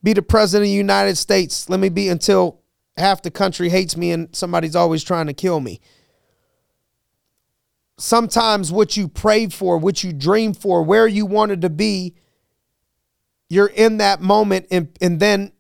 be 0.02 0.14
the 0.14 0.24
president 0.24 0.66
of 0.66 0.72
the 0.72 0.76
United 0.76 1.18
States. 1.18 1.70
Let 1.70 1.80
me 1.80 1.90
be 1.90 2.10
until 2.10 2.62
half 2.98 3.22
the 3.22 3.30
country 3.30 3.70
hates 3.70 3.96
me 3.96 4.10
and 4.10 4.36
somebody's 4.36 4.76
always 4.76 5.04
trying 5.04 5.28
to 5.28 5.34
kill 5.34 5.60
me 5.60 5.80
sometimes 8.00 8.72
what 8.72 8.98
you 8.98 9.08
prayed 9.08 9.54
for, 9.54 9.78
what 9.78 10.04
you 10.04 10.14
dreamed 10.14 10.58
for, 10.58 10.84
where 10.84 11.08
you 11.08 11.26
wanted 11.26 11.62
to 11.62 11.70
be, 11.70 12.16
you're 13.50 13.68
in 13.68 13.98
that 13.98 14.22
moment 14.22 14.68
and, 14.72 14.90
and 15.02 15.20
then 15.20 15.52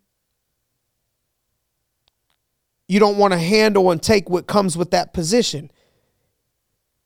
you 2.87 2.99
don't 2.99 3.17
want 3.17 3.33
to 3.33 3.39
handle 3.39 3.91
and 3.91 4.01
take 4.01 4.29
what 4.29 4.47
comes 4.47 4.75
with 4.75 4.91
that 4.91 5.13
position. 5.13 5.69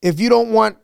If 0.02 0.20
you 0.20 0.30
don't 0.30 0.52
want 0.52 0.78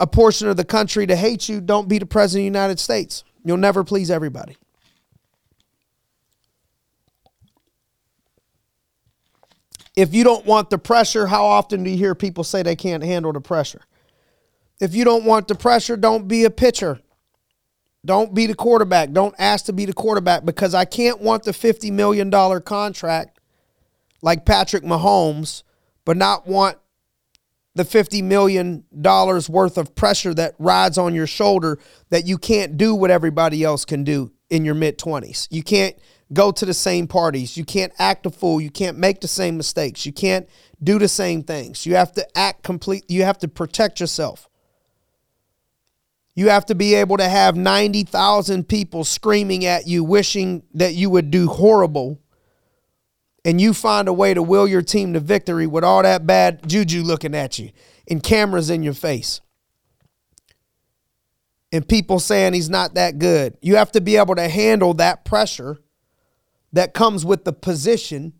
a 0.00 0.06
portion 0.06 0.48
of 0.48 0.56
the 0.56 0.64
country 0.64 1.06
to 1.06 1.16
hate 1.16 1.48
you, 1.48 1.60
don't 1.60 1.88
be 1.88 1.98
the 1.98 2.06
president 2.06 2.40
of 2.40 2.52
the 2.52 2.58
United 2.58 2.80
States. 2.80 3.24
You'll 3.44 3.56
never 3.56 3.84
please 3.84 4.10
everybody. 4.10 4.56
If 9.96 10.14
you 10.14 10.24
don't 10.24 10.46
want 10.46 10.70
the 10.70 10.78
pressure, 10.78 11.26
how 11.26 11.44
often 11.44 11.84
do 11.84 11.90
you 11.90 11.96
hear 11.96 12.14
people 12.14 12.44
say 12.44 12.62
they 12.62 12.76
can't 12.76 13.02
handle 13.02 13.32
the 13.32 13.40
pressure? 13.40 13.82
If 14.80 14.94
you 14.94 15.04
don't 15.04 15.24
want 15.24 15.48
the 15.48 15.54
pressure, 15.54 15.96
don't 15.96 16.26
be 16.26 16.44
a 16.44 16.50
pitcher. 16.50 17.00
Don't 18.04 18.34
be 18.34 18.46
the 18.46 18.54
quarterback. 18.54 19.12
Don't 19.12 19.34
ask 19.38 19.66
to 19.66 19.72
be 19.72 19.84
the 19.84 19.92
quarterback 19.92 20.44
because 20.44 20.74
I 20.74 20.84
can't 20.84 21.20
want 21.20 21.44
the 21.44 21.52
$50 21.52 21.92
million 21.92 22.30
contract 22.62 23.38
like 24.22 24.44
Patrick 24.44 24.82
Mahomes, 24.82 25.62
but 26.04 26.16
not 26.16 26.46
want 26.46 26.78
the 27.74 27.84
$50 27.84 28.22
million 28.24 28.84
worth 28.92 29.78
of 29.78 29.94
pressure 29.94 30.34
that 30.34 30.54
rides 30.58 30.98
on 30.98 31.14
your 31.14 31.26
shoulder 31.26 31.78
that 32.10 32.26
you 32.26 32.38
can't 32.38 32.76
do 32.76 32.94
what 32.94 33.10
everybody 33.10 33.62
else 33.62 33.84
can 33.84 34.04
do 34.04 34.32
in 34.50 34.64
your 34.64 34.74
mid 34.74 34.98
20s. 34.98 35.48
You 35.50 35.62
can't 35.62 35.96
go 36.32 36.50
to 36.52 36.64
the 36.64 36.74
same 36.74 37.06
parties. 37.06 37.56
You 37.56 37.64
can't 37.64 37.92
act 37.98 38.26
a 38.26 38.30
fool. 38.30 38.60
You 38.60 38.70
can't 38.70 38.98
make 38.98 39.20
the 39.20 39.28
same 39.28 39.56
mistakes. 39.56 40.06
You 40.06 40.12
can't 40.12 40.48
do 40.82 40.98
the 40.98 41.08
same 41.08 41.42
things. 41.42 41.86
You 41.86 41.96
have 41.96 42.12
to 42.12 42.26
act 42.38 42.62
complete. 42.62 43.04
You 43.08 43.24
have 43.24 43.38
to 43.38 43.48
protect 43.48 44.00
yourself. 44.00 44.48
You 46.34 46.48
have 46.48 46.64
to 46.66 46.74
be 46.74 46.94
able 46.94 47.18
to 47.18 47.28
have 47.28 47.56
90,000 47.56 48.66
people 48.66 49.04
screaming 49.04 49.66
at 49.66 49.86
you, 49.86 50.02
wishing 50.02 50.62
that 50.74 50.94
you 50.94 51.10
would 51.10 51.30
do 51.30 51.46
horrible. 51.46 52.18
And 53.44 53.60
you 53.60 53.74
find 53.74 54.08
a 54.08 54.12
way 54.12 54.32
to 54.32 54.42
will 54.42 54.66
your 54.66 54.82
team 54.82 55.12
to 55.12 55.20
victory 55.20 55.66
with 55.66 55.84
all 55.84 56.02
that 56.02 56.26
bad 56.26 56.66
juju 56.66 57.02
looking 57.02 57.34
at 57.34 57.58
you 57.58 57.70
and 58.08 58.22
cameras 58.22 58.70
in 58.70 58.82
your 58.82 58.94
face. 58.94 59.40
And 61.72 61.86
people 61.86 62.20
saying 62.20 62.52
he's 62.52 62.70
not 62.70 62.94
that 62.94 63.18
good. 63.18 63.56
You 63.60 63.76
have 63.76 63.92
to 63.92 64.00
be 64.00 64.16
able 64.16 64.36
to 64.36 64.48
handle 64.48 64.94
that 64.94 65.24
pressure 65.24 65.78
that 66.72 66.94
comes 66.94 67.24
with 67.24 67.44
the 67.44 67.52
position. 67.52 68.32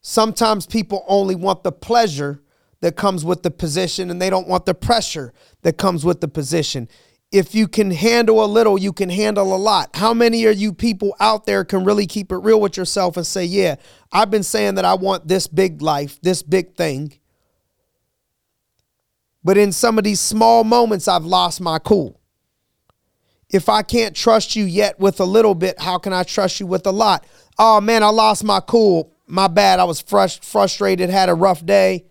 Sometimes 0.00 0.66
people 0.66 1.04
only 1.06 1.34
want 1.34 1.62
the 1.62 1.72
pleasure 1.72 2.42
that 2.80 2.96
comes 2.96 3.24
with 3.24 3.42
the 3.42 3.50
position 3.50 4.10
and 4.10 4.20
they 4.20 4.30
don't 4.30 4.48
want 4.48 4.66
the 4.66 4.74
pressure 4.74 5.32
that 5.62 5.78
comes 5.78 6.04
with 6.04 6.20
the 6.20 6.28
position. 6.28 6.88
If 7.30 7.54
you 7.54 7.66
can 7.66 7.92
handle 7.92 8.44
a 8.44 8.46
little, 8.46 8.76
you 8.76 8.92
can 8.92 9.08
handle 9.08 9.54
a 9.54 9.56
lot. 9.56 9.96
How 9.96 10.12
many 10.12 10.44
of 10.44 10.58
you 10.58 10.72
people 10.72 11.16
out 11.18 11.46
there 11.46 11.64
can 11.64 11.84
really 11.84 12.06
keep 12.06 12.30
it 12.30 12.36
real 12.36 12.60
with 12.60 12.76
yourself 12.76 13.16
and 13.16 13.26
say, 13.26 13.44
Yeah, 13.44 13.76
I've 14.12 14.30
been 14.30 14.42
saying 14.42 14.74
that 14.74 14.84
I 14.84 14.94
want 14.94 15.28
this 15.28 15.46
big 15.46 15.80
life, 15.80 16.20
this 16.20 16.42
big 16.42 16.74
thing. 16.74 17.14
But 19.44 19.56
in 19.56 19.72
some 19.72 19.96
of 19.96 20.04
these 20.04 20.20
small 20.20 20.62
moments, 20.62 21.08
I've 21.08 21.24
lost 21.24 21.60
my 21.60 21.78
cool. 21.78 22.20
If 23.52 23.68
I 23.68 23.82
can't 23.82 24.16
trust 24.16 24.56
you 24.56 24.64
yet 24.64 24.98
with 24.98 25.20
a 25.20 25.24
little 25.24 25.54
bit, 25.54 25.78
how 25.78 25.98
can 25.98 26.12
I 26.12 26.22
trust 26.22 26.58
you 26.58 26.66
with 26.66 26.86
a 26.86 26.90
lot? 26.90 27.26
Oh 27.58 27.80
man, 27.80 28.02
I 28.02 28.08
lost 28.08 28.42
my 28.42 28.60
cool. 28.60 29.12
My 29.26 29.46
bad. 29.46 29.78
I 29.78 29.84
was 29.84 30.02
frust- 30.02 30.44
frustrated, 30.44 31.10
had 31.10 31.28
a 31.28 31.34
rough 31.34 31.64
day, 31.64 32.06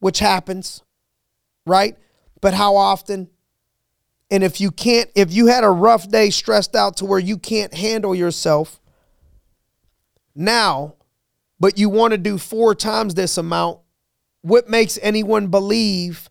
which 0.00 0.18
happens, 0.18 0.82
right? 1.66 1.96
But 2.40 2.54
how 2.54 2.76
often? 2.76 3.28
And 4.30 4.42
if 4.42 4.60
you 4.60 4.70
can't, 4.70 5.10
if 5.14 5.32
you 5.32 5.46
had 5.46 5.64
a 5.64 5.70
rough 5.70 6.08
day 6.08 6.30
stressed 6.30 6.74
out 6.74 6.96
to 6.96 7.04
where 7.04 7.18
you 7.18 7.36
can't 7.36 7.74
handle 7.74 8.14
yourself 8.14 8.80
now, 10.34 10.94
but 11.60 11.78
you 11.78 11.90
want 11.90 12.12
to 12.12 12.18
do 12.18 12.38
four 12.38 12.74
times 12.74 13.14
this 13.14 13.36
amount, 13.36 13.80
what 14.40 14.68
makes 14.68 14.98
anyone 15.02 15.48
believe 15.48 16.30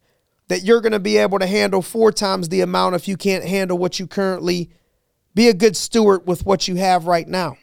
that 0.52 0.64
you're 0.64 0.82
going 0.82 0.92
to 0.92 1.00
be 1.00 1.16
able 1.16 1.40
to 1.40 1.48
handle 1.48 1.82
four 1.82 2.12
times 2.12 2.50
the 2.50 2.60
amount 2.60 2.94
if 2.94 3.08
you 3.08 3.16
can't 3.16 3.46
handle 3.46 3.78
what 3.78 4.02
you 4.02 4.06
currently 4.06 4.70
be 5.34 5.48
a 5.48 5.54
good 5.54 5.78
steward 5.78 6.28
with 6.28 6.46
what 6.46 6.68
you 6.68 6.76
have 6.76 7.08
right 7.08 7.26
now. 7.26 7.56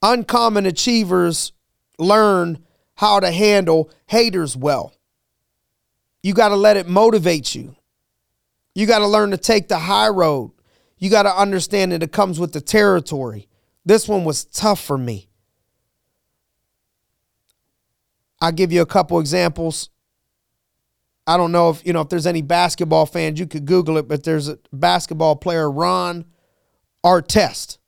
Uncommon 0.00 0.66
achievers 0.66 1.50
learn 1.98 2.64
how 2.94 3.18
to 3.18 3.32
handle 3.32 3.90
haters 4.06 4.56
well. 4.56 4.94
You 6.22 6.32
got 6.32 6.50
to 6.50 6.56
let 6.56 6.76
it 6.76 6.86
motivate 6.86 7.52
you. 7.52 7.74
You 8.76 8.86
got 8.86 9.00
to 9.00 9.08
learn 9.08 9.32
to 9.32 9.36
take 9.36 9.66
the 9.66 9.78
high 9.78 10.10
road. 10.10 10.52
You 10.98 11.10
got 11.10 11.24
to 11.24 11.36
understand 11.36 11.90
that 11.90 12.04
it 12.04 12.12
comes 12.12 12.38
with 12.38 12.52
the 12.52 12.60
territory. 12.60 13.48
This 13.84 14.06
one 14.06 14.22
was 14.22 14.44
tough 14.44 14.80
for 14.80 14.96
me. 14.96 15.28
I'll 18.42 18.50
give 18.50 18.72
you 18.72 18.82
a 18.82 18.86
couple 18.86 19.20
examples. 19.20 19.88
I 21.28 21.36
don't 21.36 21.52
know 21.52 21.70
if 21.70 21.86
you 21.86 21.92
know 21.92 22.00
if 22.00 22.08
there's 22.08 22.26
any 22.26 22.42
basketball 22.42 23.06
fans. 23.06 23.38
You 23.38 23.46
could 23.46 23.66
Google 23.66 23.98
it, 23.98 24.08
but 24.08 24.24
there's 24.24 24.48
a 24.48 24.58
basketball 24.72 25.36
player, 25.36 25.70
Ron 25.70 26.24
Artest. 27.06 27.78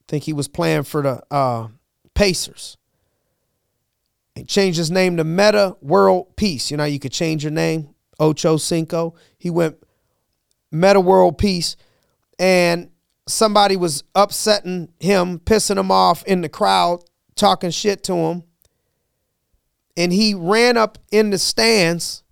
I 0.00 0.04
think 0.08 0.24
he 0.24 0.32
was 0.32 0.48
playing 0.48 0.84
for 0.84 1.02
the 1.02 1.22
uh, 1.30 1.68
Pacers. 2.14 2.78
He 4.34 4.44
changed 4.44 4.78
his 4.78 4.90
name 4.90 5.18
to 5.18 5.24
Metta 5.24 5.76
World 5.82 6.34
Peace. 6.36 6.70
You 6.70 6.78
know, 6.78 6.84
you 6.84 6.98
could 6.98 7.12
change 7.12 7.44
your 7.44 7.52
name, 7.52 7.94
Ocho 8.18 8.56
Cinco. 8.56 9.14
He 9.36 9.50
went 9.50 9.76
Metta 10.70 11.00
World 11.00 11.36
Peace, 11.36 11.76
and 12.38 12.90
somebody 13.28 13.76
was 13.76 14.02
upsetting 14.14 14.88
him, 14.98 15.40
pissing 15.40 15.76
him 15.76 15.90
off 15.90 16.24
in 16.24 16.40
the 16.40 16.48
crowd, 16.48 17.04
talking 17.36 17.70
shit 17.70 18.02
to 18.04 18.14
him 18.14 18.44
and 19.96 20.12
he 20.12 20.34
ran 20.34 20.76
up 20.76 20.98
in 21.10 21.30
the 21.30 21.38
stands 21.38 22.22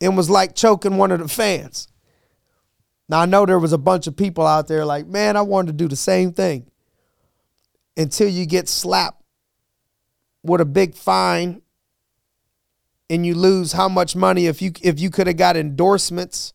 and 0.00 0.16
was 0.16 0.30
like 0.30 0.54
choking 0.54 0.96
one 0.96 1.10
of 1.10 1.18
the 1.20 1.28
fans. 1.28 1.88
Now 3.08 3.20
I 3.20 3.26
know 3.26 3.44
there 3.44 3.58
was 3.58 3.72
a 3.72 3.78
bunch 3.78 4.06
of 4.06 4.16
people 4.16 4.46
out 4.46 4.68
there 4.68 4.84
like, 4.84 5.06
man, 5.06 5.36
I 5.36 5.42
wanted 5.42 5.72
to 5.72 5.84
do 5.84 5.88
the 5.88 5.96
same 5.96 6.32
thing. 6.32 6.70
Until 7.96 8.28
you 8.28 8.46
get 8.46 8.68
slapped 8.68 9.22
with 10.42 10.60
a 10.60 10.64
big 10.64 10.94
fine 10.94 11.60
and 13.10 13.26
you 13.26 13.34
lose 13.34 13.72
how 13.72 13.88
much 13.88 14.14
money 14.14 14.46
if 14.46 14.62
you 14.62 14.72
if 14.80 15.00
you 15.00 15.10
could 15.10 15.26
have 15.26 15.36
got 15.36 15.56
endorsements 15.56 16.54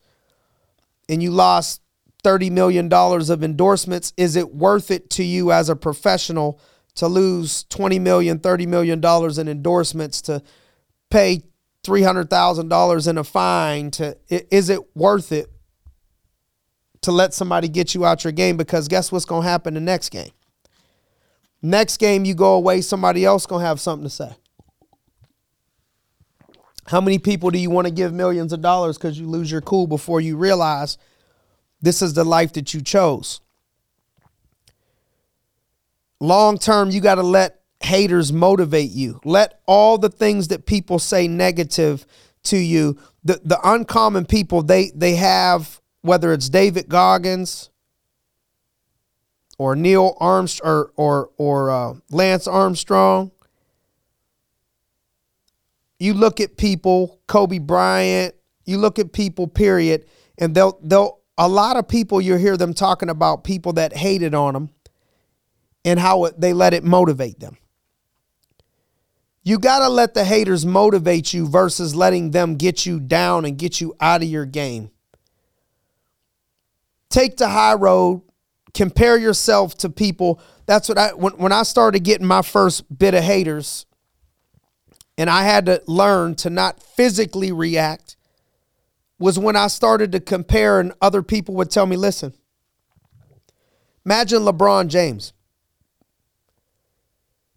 and 1.09 1.21
you 1.21 1.29
lost 1.29 1.81
30 2.23 2.49
million 2.49 2.89
dollars 2.89 3.29
of 3.29 3.43
endorsements, 3.43 4.13
is 4.17 4.35
it 4.35 4.55
worth 4.55 4.89
it 4.89 5.09
to 5.11 5.23
you 5.23 5.51
as 5.51 5.69
a 5.69 5.75
professional 5.75 6.59
to 6.95 7.07
lose 7.07 7.63
20 7.65 7.99
million, 7.99 8.39
30 8.39 8.65
million 8.65 9.01
dollars 9.01 9.37
in 9.37 9.47
endorsements 9.47 10.21
to 10.23 10.41
pay 11.09 11.41
$300,000 11.83 13.07
in 13.07 13.17
a 13.17 13.23
fine 13.23 13.91
to 13.91 14.17
is 14.29 14.69
it 14.69 14.95
worth 14.95 15.31
it 15.31 15.47
to 17.01 17.11
let 17.11 17.33
somebody 17.33 17.67
get 17.67 17.93
you 17.93 18.05
out 18.05 18.23
your 18.23 18.33
game 18.33 18.57
because 18.57 18.87
guess 18.87 19.11
what's 19.11 19.25
going 19.25 19.43
to 19.43 19.49
happen 19.49 19.75
the 19.75 19.79
next 19.79 20.09
game? 20.09 20.31
Next 21.61 21.97
game 21.97 22.25
you 22.25 22.35
go 22.35 22.53
away, 22.53 22.81
somebody 22.81 23.25
else 23.25 23.47
gonna 23.47 23.65
have 23.65 23.79
something 23.79 24.03
to 24.03 24.09
say. 24.09 24.29
How 26.85 27.01
many 27.01 27.17
people 27.17 27.49
do 27.49 27.57
you 27.57 27.71
want 27.71 27.87
to 27.87 27.91
give 27.93 28.13
millions 28.13 28.53
of 28.53 28.61
dollars 28.61 28.99
because 28.99 29.19
you 29.19 29.27
lose 29.27 29.49
your 29.49 29.61
cool 29.61 29.87
before 29.87 30.21
you 30.21 30.37
realize 30.37 30.99
this 31.81 32.03
is 32.03 32.13
the 32.13 32.23
life 32.23 32.53
that 32.53 32.75
you 32.75 32.81
chose? 32.81 33.41
Long 36.19 36.57
term, 36.57 36.91
you 36.91 37.01
got 37.01 37.15
to 37.15 37.23
let 37.23 37.61
haters 37.81 38.31
motivate 38.31 38.91
you. 38.91 39.19
Let 39.23 39.59
all 39.65 39.97
the 39.97 40.09
things 40.09 40.47
that 40.49 40.65
people 40.65 40.99
say 40.99 41.27
negative 41.27 42.05
to 42.43 42.57
you, 42.57 42.97
the, 43.23 43.41
the 43.43 43.59
uncommon 43.63 44.25
people, 44.25 44.63
they 44.63 44.91
they 44.95 45.15
have 45.15 45.81
whether 46.01 46.31
it's 46.33 46.49
David 46.49 46.87
Goggins 46.87 47.69
or 49.57 49.75
Neil 49.75 50.15
Armstrong 50.19 50.71
or 50.71 50.91
or, 50.95 51.29
or 51.37 51.71
uh, 51.71 51.93
Lance 52.11 52.47
Armstrong 52.47 53.31
you 55.99 56.13
look 56.13 56.39
at 56.39 56.57
people, 56.57 57.19
Kobe 57.27 57.59
Bryant, 57.59 58.35
you 58.65 58.77
look 58.77 58.99
at 58.99 59.13
people, 59.13 59.47
period, 59.47 60.05
and 60.37 60.53
they'll 60.55 60.79
they'll 60.83 61.19
a 61.37 61.47
lot 61.47 61.77
of 61.77 61.87
people 61.87 62.21
you 62.21 62.35
hear 62.35 62.57
them 62.57 62.73
talking 62.73 63.09
about 63.09 63.43
people 63.43 63.73
that 63.73 63.93
hated 63.93 64.33
on 64.33 64.53
them 64.53 64.69
and 65.85 65.99
how 65.99 66.29
they 66.37 66.51
let 66.51 66.73
it 66.73 66.83
motivate 66.83 67.39
them. 67.39 67.57
You 69.43 69.59
got 69.59 69.79
to 69.79 69.89
let 69.89 70.15
the 70.15 70.25
haters 70.25 70.65
motivate 70.65 71.31
you 71.31 71.47
versus 71.47 71.95
letting 71.95 72.31
them 72.31 72.55
get 72.55 72.87
you 72.87 72.99
down 72.99 73.45
and 73.45 73.57
get 73.57 73.79
you 73.79 73.95
out 74.01 74.23
of 74.23 74.27
your 74.27 74.47
game. 74.47 74.89
Take 77.11 77.37
the 77.37 77.47
high 77.47 77.75
road, 77.75 78.23
compare 78.73 79.15
yourself 79.15 79.77
to 79.77 79.89
people. 79.89 80.41
That's 80.65 80.89
what 80.89 80.97
I 80.97 81.09
when, 81.09 81.33
when 81.33 81.51
I 81.51 81.61
started 81.61 81.99
getting 81.99 82.25
my 82.25 82.41
first 82.41 82.97
bit 82.97 83.13
of 83.13 83.23
haters, 83.23 83.85
and 85.15 85.29
I 85.29 85.43
had 85.43 85.67
to 85.67 85.81
learn 85.85 86.33
to 86.37 86.49
not 86.49 86.81
physically 86.81 87.51
react 87.51 88.17
was 89.19 89.37
when 89.37 89.55
I 89.55 89.67
started 89.67 90.11
to 90.13 90.19
compare 90.19 90.79
and 90.79 90.91
other 91.01 91.21
people 91.21 91.53
would 91.55 91.69
tell 91.69 91.85
me, 91.85 91.95
listen, 91.95 92.33
imagine 94.03 94.41
LeBron 94.41 94.87
James. 94.87 95.33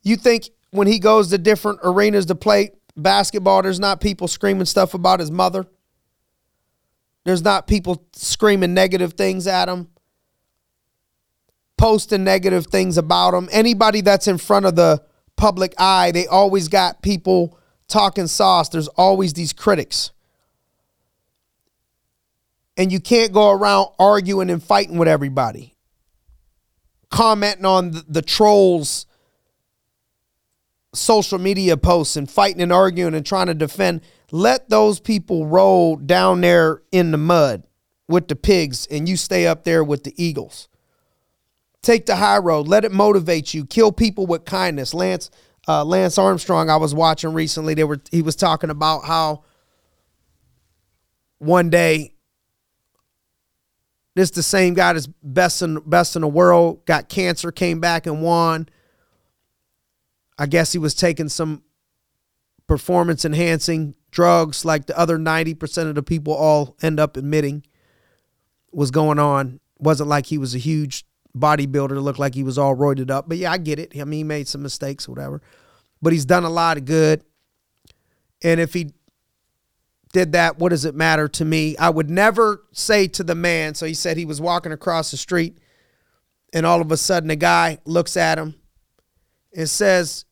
You 0.08 0.16
think 0.16 0.48
when 0.70 0.86
he 0.86 0.98
goes 0.98 1.28
to 1.28 1.36
different 1.36 1.80
arenas 1.82 2.24
to 2.26 2.34
play 2.34 2.70
basketball, 2.96 3.60
there's 3.60 3.78
not 3.78 4.00
people 4.00 4.26
screaming 4.26 4.64
stuff 4.64 4.94
about 4.94 5.20
his 5.20 5.30
mother? 5.30 5.66
There's 7.26 7.42
not 7.44 7.66
people 7.66 8.06
screaming 8.14 8.72
negative 8.72 9.12
things 9.12 9.46
at 9.46 9.68
him, 9.68 9.88
posting 11.76 12.24
negative 12.24 12.68
things 12.68 12.96
about 12.96 13.34
him. 13.34 13.50
Anybody 13.52 14.00
that's 14.00 14.26
in 14.26 14.38
front 14.38 14.64
of 14.64 14.76
the 14.76 15.04
public 15.36 15.74
eye, 15.76 16.10
they 16.10 16.26
always 16.26 16.68
got 16.68 17.02
people 17.02 17.58
talking 17.86 18.28
sauce. 18.28 18.70
There's 18.70 18.88
always 18.88 19.34
these 19.34 19.52
critics. 19.52 20.12
And 22.78 22.90
you 22.90 22.98
can't 22.98 23.32
go 23.32 23.50
around 23.50 23.88
arguing 23.98 24.48
and 24.48 24.62
fighting 24.62 24.96
with 24.96 25.08
everybody, 25.08 25.74
commenting 27.10 27.66
on 27.66 27.90
the, 27.90 28.04
the 28.08 28.22
trolls' 28.22 29.04
social 30.98 31.38
media 31.38 31.76
posts 31.76 32.16
and 32.16 32.30
fighting 32.30 32.60
and 32.60 32.72
arguing 32.72 33.14
and 33.14 33.24
trying 33.24 33.46
to 33.46 33.54
defend. 33.54 34.02
Let 34.30 34.68
those 34.68 35.00
people 35.00 35.46
roll 35.46 35.96
down 35.96 36.40
there 36.40 36.82
in 36.92 37.10
the 37.10 37.18
mud 37.18 37.64
with 38.08 38.28
the 38.28 38.36
pigs 38.36 38.86
and 38.90 39.08
you 39.08 39.16
stay 39.16 39.46
up 39.46 39.64
there 39.64 39.82
with 39.82 40.04
the 40.04 40.14
eagles. 40.22 40.68
Take 41.82 42.06
the 42.06 42.16
high 42.16 42.38
road. 42.38 42.68
Let 42.68 42.84
it 42.84 42.92
motivate 42.92 43.54
you. 43.54 43.64
Kill 43.64 43.92
people 43.92 44.26
with 44.26 44.44
kindness. 44.44 44.92
Lance 44.92 45.30
uh, 45.68 45.84
Lance 45.84 46.16
Armstrong, 46.16 46.70
I 46.70 46.76
was 46.76 46.94
watching 46.94 47.34
recently. 47.34 47.74
They 47.74 47.84
were 47.84 48.00
he 48.10 48.22
was 48.22 48.34
talking 48.34 48.70
about 48.70 49.04
how 49.04 49.44
one 51.38 51.68
day 51.68 52.14
this 54.14 54.30
the 54.30 54.42
same 54.42 54.74
guy 54.74 54.94
that's 54.94 55.06
best 55.22 55.60
in 55.62 55.78
best 55.80 56.16
in 56.16 56.22
the 56.22 56.28
world 56.28 56.84
got 56.86 57.08
cancer, 57.10 57.52
came 57.52 57.80
back 57.80 58.06
and 58.06 58.22
won. 58.22 58.68
I 60.38 60.46
guess 60.46 60.72
he 60.72 60.78
was 60.78 60.94
taking 60.94 61.28
some 61.28 61.62
performance 62.66 63.24
enhancing 63.24 63.94
drugs 64.10 64.64
like 64.64 64.86
the 64.86 64.98
other 64.98 65.18
90% 65.18 65.88
of 65.88 65.94
the 65.94 66.02
people 66.02 66.34
all 66.34 66.76
end 66.80 67.00
up 67.00 67.16
admitting 67.16 67.64
was 68.72 68.90
going 68.90 69.18
on. 69.18 69.60
Wasn't 69.78 70.08
like 70.08 70.26
he 70.26 70.38
was 70.38 70.54
a 70.54 70.58
huge 70.58 71.04
bodybuilder 71.36 72.02
looked 72.02 72.18
like 72.18 72.34
he 72.34 72.42
was 72.42 72.58
all 72.58 72.76
roided 72.76 73.10
up. 73.10 73.28
But 73.28 73.38
yeah, 73.38 73.52
I 73.52 73.58
get 73.58 73.78
it. 73.78 73.92
I 73.98 74.04
mean, 74.04 74.18
he 74.18 74.24
made 74.24 74.48
some 74.48 74.62
mistakes, 74.62 75.08
whatever. 75.08 75.42
But 76.00 76.12
he's 76.12 76.24
done 76.24 76.44
a 76.44 76.50
lot 76.50 76.76
of 76.76 76.84
good. 76.84 77.24
And 78.42 78.60
if 78.60 78.72
he 78.72 78.92
did 80.12 80.32
that, 80.32 80.58
what 80.58 80.70
does 80.70 80.84
it 80.84 80.94
matter 80.94 81.28
to 81.28 81.44
me? 81.44 81.76
I 81.76 81.90
would 81.90 82.10
never 82.10 82.64
say 82.72 83.08
to 83.08 83.24
the 83.24 83.34
man. 83.34 83.74
So 83.74 83.86
he 83.86 83.94
said 83.94 84.16
he 84.16 84.24
was 84.24 84.40
walking 84.40 84.72
across 84.72 85.10
the 85.10 85.16
street, 85.16 85.58
and 86.52 86.64
all 86.64 86.80
of 86.80 86.90
a 86.92 86.96
sudden, 86.96 87.30
a 87.30 87.36
guy 87.36 87.78
looks 87.84 88.16
at 88.16 88.38
him 88.38 88.54
and 89.54 89.68
says, 89.68 90.24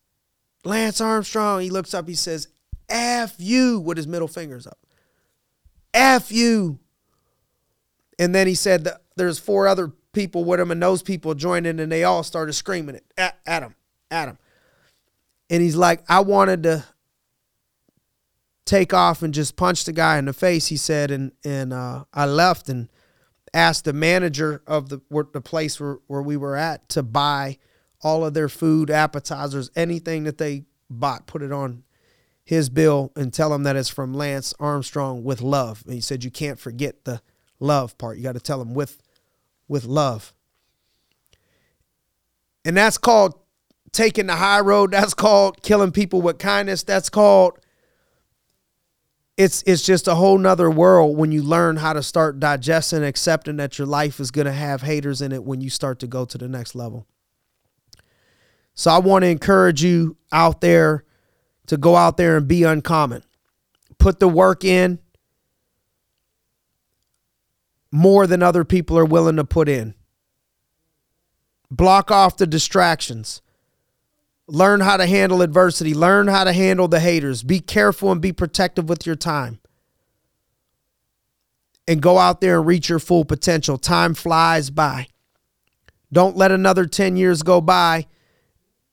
Lance 0.67 1.01
Armstrong. 1.01 1.61
He 1.61 1.69
looks 1.69 1.93
up, 1.93 2.07
he 2.07 2.15
says, 2.15 2.47
F 2.89 3.35
you, 3.37 3.79
with 3.79 3.97
his 3.97 4.07
middle 4.07 4.27
fingers 4.27 4.67
up. 4.67 4.77
F 5.93 6.31
you. 6.31 6.79
And 8.19 8.33
then 8.33 8.47
he 8.47 8.55
said 8.55 8.87
there's 9.15 9.39
four 9.39 9.67
other 9.67 9.91
people 10.13 10.43
with 10.43 10.59
him, 10.59 10.71
and 10.71 10.81
those 10.81 11.03
people 11.03 11.33
joined 11.35 11.67
in, 11.67 11.79
and 11.79 11.91
they 11.91 12.03
all 12.03 12.23
started 12.23 12.53
screaming 12.53 12.95
it 12.95 13.05
at, 13.17 13.37
at 13.45 13.63
him, 13.63 13.75
at 14.09 14.27
him. 14.27 14.37
And 15.49 15.61
he's 15.61 15.75
like, 15.75 16.03
I 16.09 16.19
wanted 16.21 16.63
to 16.63 16.85
take 18.65 18.93
off 18.93 19.21
and 19.23 19.33
just 19.33 19.55
punch 19.55 19.85
the 19.85 19.93
guy 19.93 20.17
in 20.17 20.25
the 20.25 20.33
face. 20.33 20.67
He 20.67 20.77
said, 20.77 21.11
and 21.11 21.31
and 21.43 21.71
uh, 21.71 22.05
I 22.13 22.25
left 22.25 22.67
and 22.67 22.89
asked 23.53 23.85
the 23.85 23.93
manager 23.93 24.61
of 24.67 24.89
the 24.89 25.01
the 25.33 25.41
place 25.41 25.79
where, 25.79 25.99
where 26.07 26.21
we 26.21 26.35
were 26.35 26.55
at 26.55 26.89
to 26.89 27.03
buy 27.03 27.57
all 28.01 28.25
of 28.25 28.33
their 28.33 28.49
food, 28.49 28.89
appetizers, 28.89 29.69
anything 29.75 30.23
that 30.23 30.37
they 30.37 30.65
bought, 30.89 31.27
put 31.27 31.41
it 31.41 31.51
on 31.51 31.83
his 32.43 32.69
bill 32.69 33.11
and 33.15 33.33
tell 33.33 33.53
him 33.53 33.63
that 33.63 33.75
it's 33.75 33.89
from 33.89 34.13
Lance 34.13 34.53
Armstrong 34.59 35.23
with 35.23 35.41
love. 35.41 35.83
And 35.85 35.93
he 35.93 36.01
said 36.01 36.23
you 36.23 36.31
can't 36.31 36.59
forget 36.59 37.03
the 37.03 37.21
love 37.59 37.97
part. 37.97 38.17
You 38.17 38.23
got 38.23 38.33
to 38.33 38.39
tell 38.39 38.61
him 38.61 38.73
with 38.73 39.01
with 39.67 39.83
love. 39.83 40.33
And 42.63 42.77
that's 42.77 42.97
called 42.97 43.33
taking 43.91 44.27
the 44.27 44.35
high 44.35 44.61
road. 44.61 44.91
That's 44.91 45.13
called 45.13 45.61
killing 45.61 45.91
people 45.91 46.21
with 46.21 46.37
kindness. 46.37 46.83
That's 46.83 47.09
called 47.09 47.59
it's 49.35 49.63
it's 49.67 49.83
just 49.83 50.07
a 50.07 50.15
whole 50.15 50.37
nother 50.37 50.69
world 50.71 51.17
when 51.17 51.31
you 51.31 51.43
learn 51.43 51.75
how 51.75 51.93
to 51.93 52.01
start 52.01 52.39
digesting, 52.39 53.03
accepting 53.03 53.57
that 53.57 53.77
your 53.77 53.87
life 53.87 54.19
is 54.19 54.31
gonna 54.31 54.53
have 54.53 54.81
haters 54.81 55.21
in 55.21 55.31
it 55.31 55.43
when 55.43 55.61
you 55.61 55.69
start 55.69 55.99
to 55.99 56.07
go 56.07 56.25
to 56.25 56.37
the 56.37 56.47
next 56.47 56.75
level. 56.75 57.05
So 58.77 58.91
I 58.91 58.99
want 58.99 59.23
to 59.23 59.27
encourage 59.27 59.83
you 59.83 60.17
out 60.31 60.61
there 60.61 61.03
to 61.65 61.77
go 61.77 61.95
out 61.95 62.15
there 62.15 62.37
and 62.37 62.47
be 62.47 62.63
uncommon. 62.63 63.23
Put 63.97 64.19
the 64.19 64.29
work 64.29 64.63
in 64.63 64.99
more 67.91 68.27
than 68.27 68.43
other 68.43 68.63
people 68.63 68.97
are 68.97 69.03
willing 69.03 69.37
to 69.37 69.43
put 69.43 69.67
in. 69.67 69.95
Block 71.71 72.11
off 72.11 72.37
the 72.37 72.45
distractions. 72.45 73.41
Learn 74.47 74.81
how 74.81 74.95
to 74.97 75.07
handle 75.07 75.41
adversity. 75.41 75.95
Learn 75.95 76.27
how 76.27 76.43
to 76.43 76.53
handle 76.53 76.87
the 76.87 76.99
haters. 76.99 77.41
Be 77.41 77.59
careful 77.59 78.11
and 78.11 78.21
be 78.21 78.31
protective 78.31 78.87
with 78.87 79.07
your 79.07 79.15
time. 79.15 79.59
And 81.87 81.99
go 81.99 82.19
out 82.19 82.41
there 82.41 82.59
and 82.59 82.67
reach 82.67 82.89
your 82.89 82.99
full 82.99 83.25
potential. 83.25 83.79
Time 83.79 84.13
flies 84.13 84.69
by. 84.69 85.07
Don't 86.13 86.37
let 86.37 86.51
another 86.51 86.85
10 86.85 87.17
years 87.17 87.41
go 87.41 87.59
by 87.59 88.05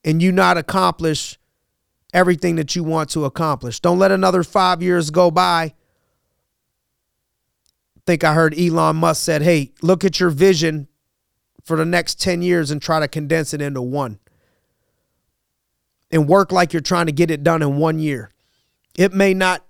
and 0.05 0.23
you 0.23 0.31
not 0.31 0.59
accomplish 0.59 1.39
everything 2.13 2.57
that 2.57 2.77
you 2.77 2.85
want 2.85 3.11
to 3.11 3.25
accomplish. 3.25 3.81
Don't 3.81 3.99
let 3.99 4.13
another 4.13 4.45
five 4.45 4.83
years 4.83 5.11
go 5.11 5.31
by. 5.31 5.75
I 7.97 8.01
think 8.07 8.23
I 8.23 8.35
heard 8.35 8.59
Elon 8.59 8.97
Musk 8.97 9.23
said, 9.25 9.43
hey, 9.43 9.73
look 9.83 10.05
at 10.05 10.21
your 10.21 10.31
vision 10.31 10.89
for 11.65 11.77
the 11.77 11.85
next 11.85 12.21
10 12.21 12.43
years 12.43 12.71
and 12.71 12.81
try 12.81 13.01
to 13.01 13.09
condense 13.09 13.55
it 13.55 13.63
into 13.63 13.81
one 13.81 14.19
and 16.11 16.29
work 16.29 16.53
like 16.53 16.73
you're 16.73 16.83
trying 16.83 17.07
to 17.07 17.13
get 17.13 17.31
it 17.31 17.43
done 17.43 17.63
in 17.63 17.77
one 17.77 17.99
year. 17.99 18.31
It 18.97 19.13
may 19.13 19.35
not 19.35 19.65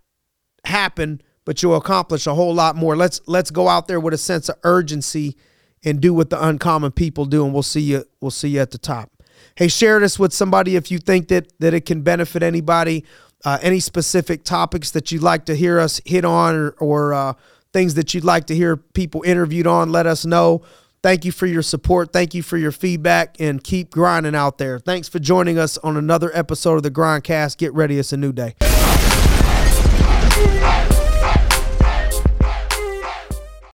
happen, 0.64 1.23
but 1.44 1.62
you'll 1.62 1.77
accomplish 1.77 2.27
a 2.27 2.35
whole 2.35 2.55
lot 2.55 2.77
more. 2.77 2.97
Let's 2.97 3.20
let's 3.27 3.51
go 3.51 3.68
out 3.68 3.88
there 3.88 3.99
with 4.01 4.12
a 4.12 4.18
sense 4.18 4.51
of 4.51 4.57
urgency 4.62 5.37
and 5.85 6.01
do 6.01 6.12
what 6.12 6.29
the 6.29 6.44
uncommon 6.44 6.92
people 6.92 7.25
do, 7.25 7.44
and 7.44 7.55
we'll 7.55 7.62
see 7.62 7.81
you. 7.81 8.05
We'll 8.20 8.31
see 8.31 8.49
you 8.49 8.61
at 8.61 8.73
the 8.73 8.79
top. 8.79 9.13
Hey, 9.57 9.69
share 9.69 10.01
this 10.01 10.19
with 10.19 10.33
somebody 10.33 10.75
if 10.75 10.90
you 10.90 10.99
think 10.99 11.29
that 11.29 11.53
that 11.61 11.75
it 11.75 11.87
can 11.87 12.03
benefit 12.03 12.43
anybody. 12.43 13.05
Uh, 13.45 13.59
any 13.61 13.79
specific 13.79 14.43
topics 14.43 14.90
that 14.93 15.12
you'd 15.12 15.23
like 15.23 15.45
to 15.45 15.55
hear 15.55 15.79
us 15.79 16.01
hit 16.07 16.25
on, 16.25 16.55
or, 16.55 16.71
or 16.79 17.12
uh, 17.12 17.35
things 17.75 17.95
that 17.95 18.14
you'd 18.14 18.25
like 18.25 18.47
to 18.47 18.55
hear 18.55 18.77
people 18.77 19.23
interviewed 19.23 19.67
on, 19.67 19.93
let 19.93 20.07
us 20.07 20.25
know. 20.25 20.62
Thank 21.03 21.27
you 21.27 21.33
for 21.33 21.45
your 21.45 21.61
support. 21.61 22.14
Thank 22.14 22.33
you 22.33 22.43
for 22.43 22.57
your 22.57 22.73
feedback 22.73 23.38
and 23.38 23.62
keep 23.62 23.90
grinding 23.90 24.35
out 24.35 24.57
there. 24.57 24.79
Thanks 24.79 25.09
for 25.09 25.19
joining 25.19 25.59
us 25.59 25.77
on 25.79 25.99
another 25.99 26.31
episode 26.33 26.77
of 26.77 26.83
the 26.83 26.90
Grindcast. 26.90 27.59
Get 27.59 27.75
ready, 27.75 27.99
it's 27.99 28.14
a 28.14 28.17
new 28.17 28.33
day. 28.33 28.55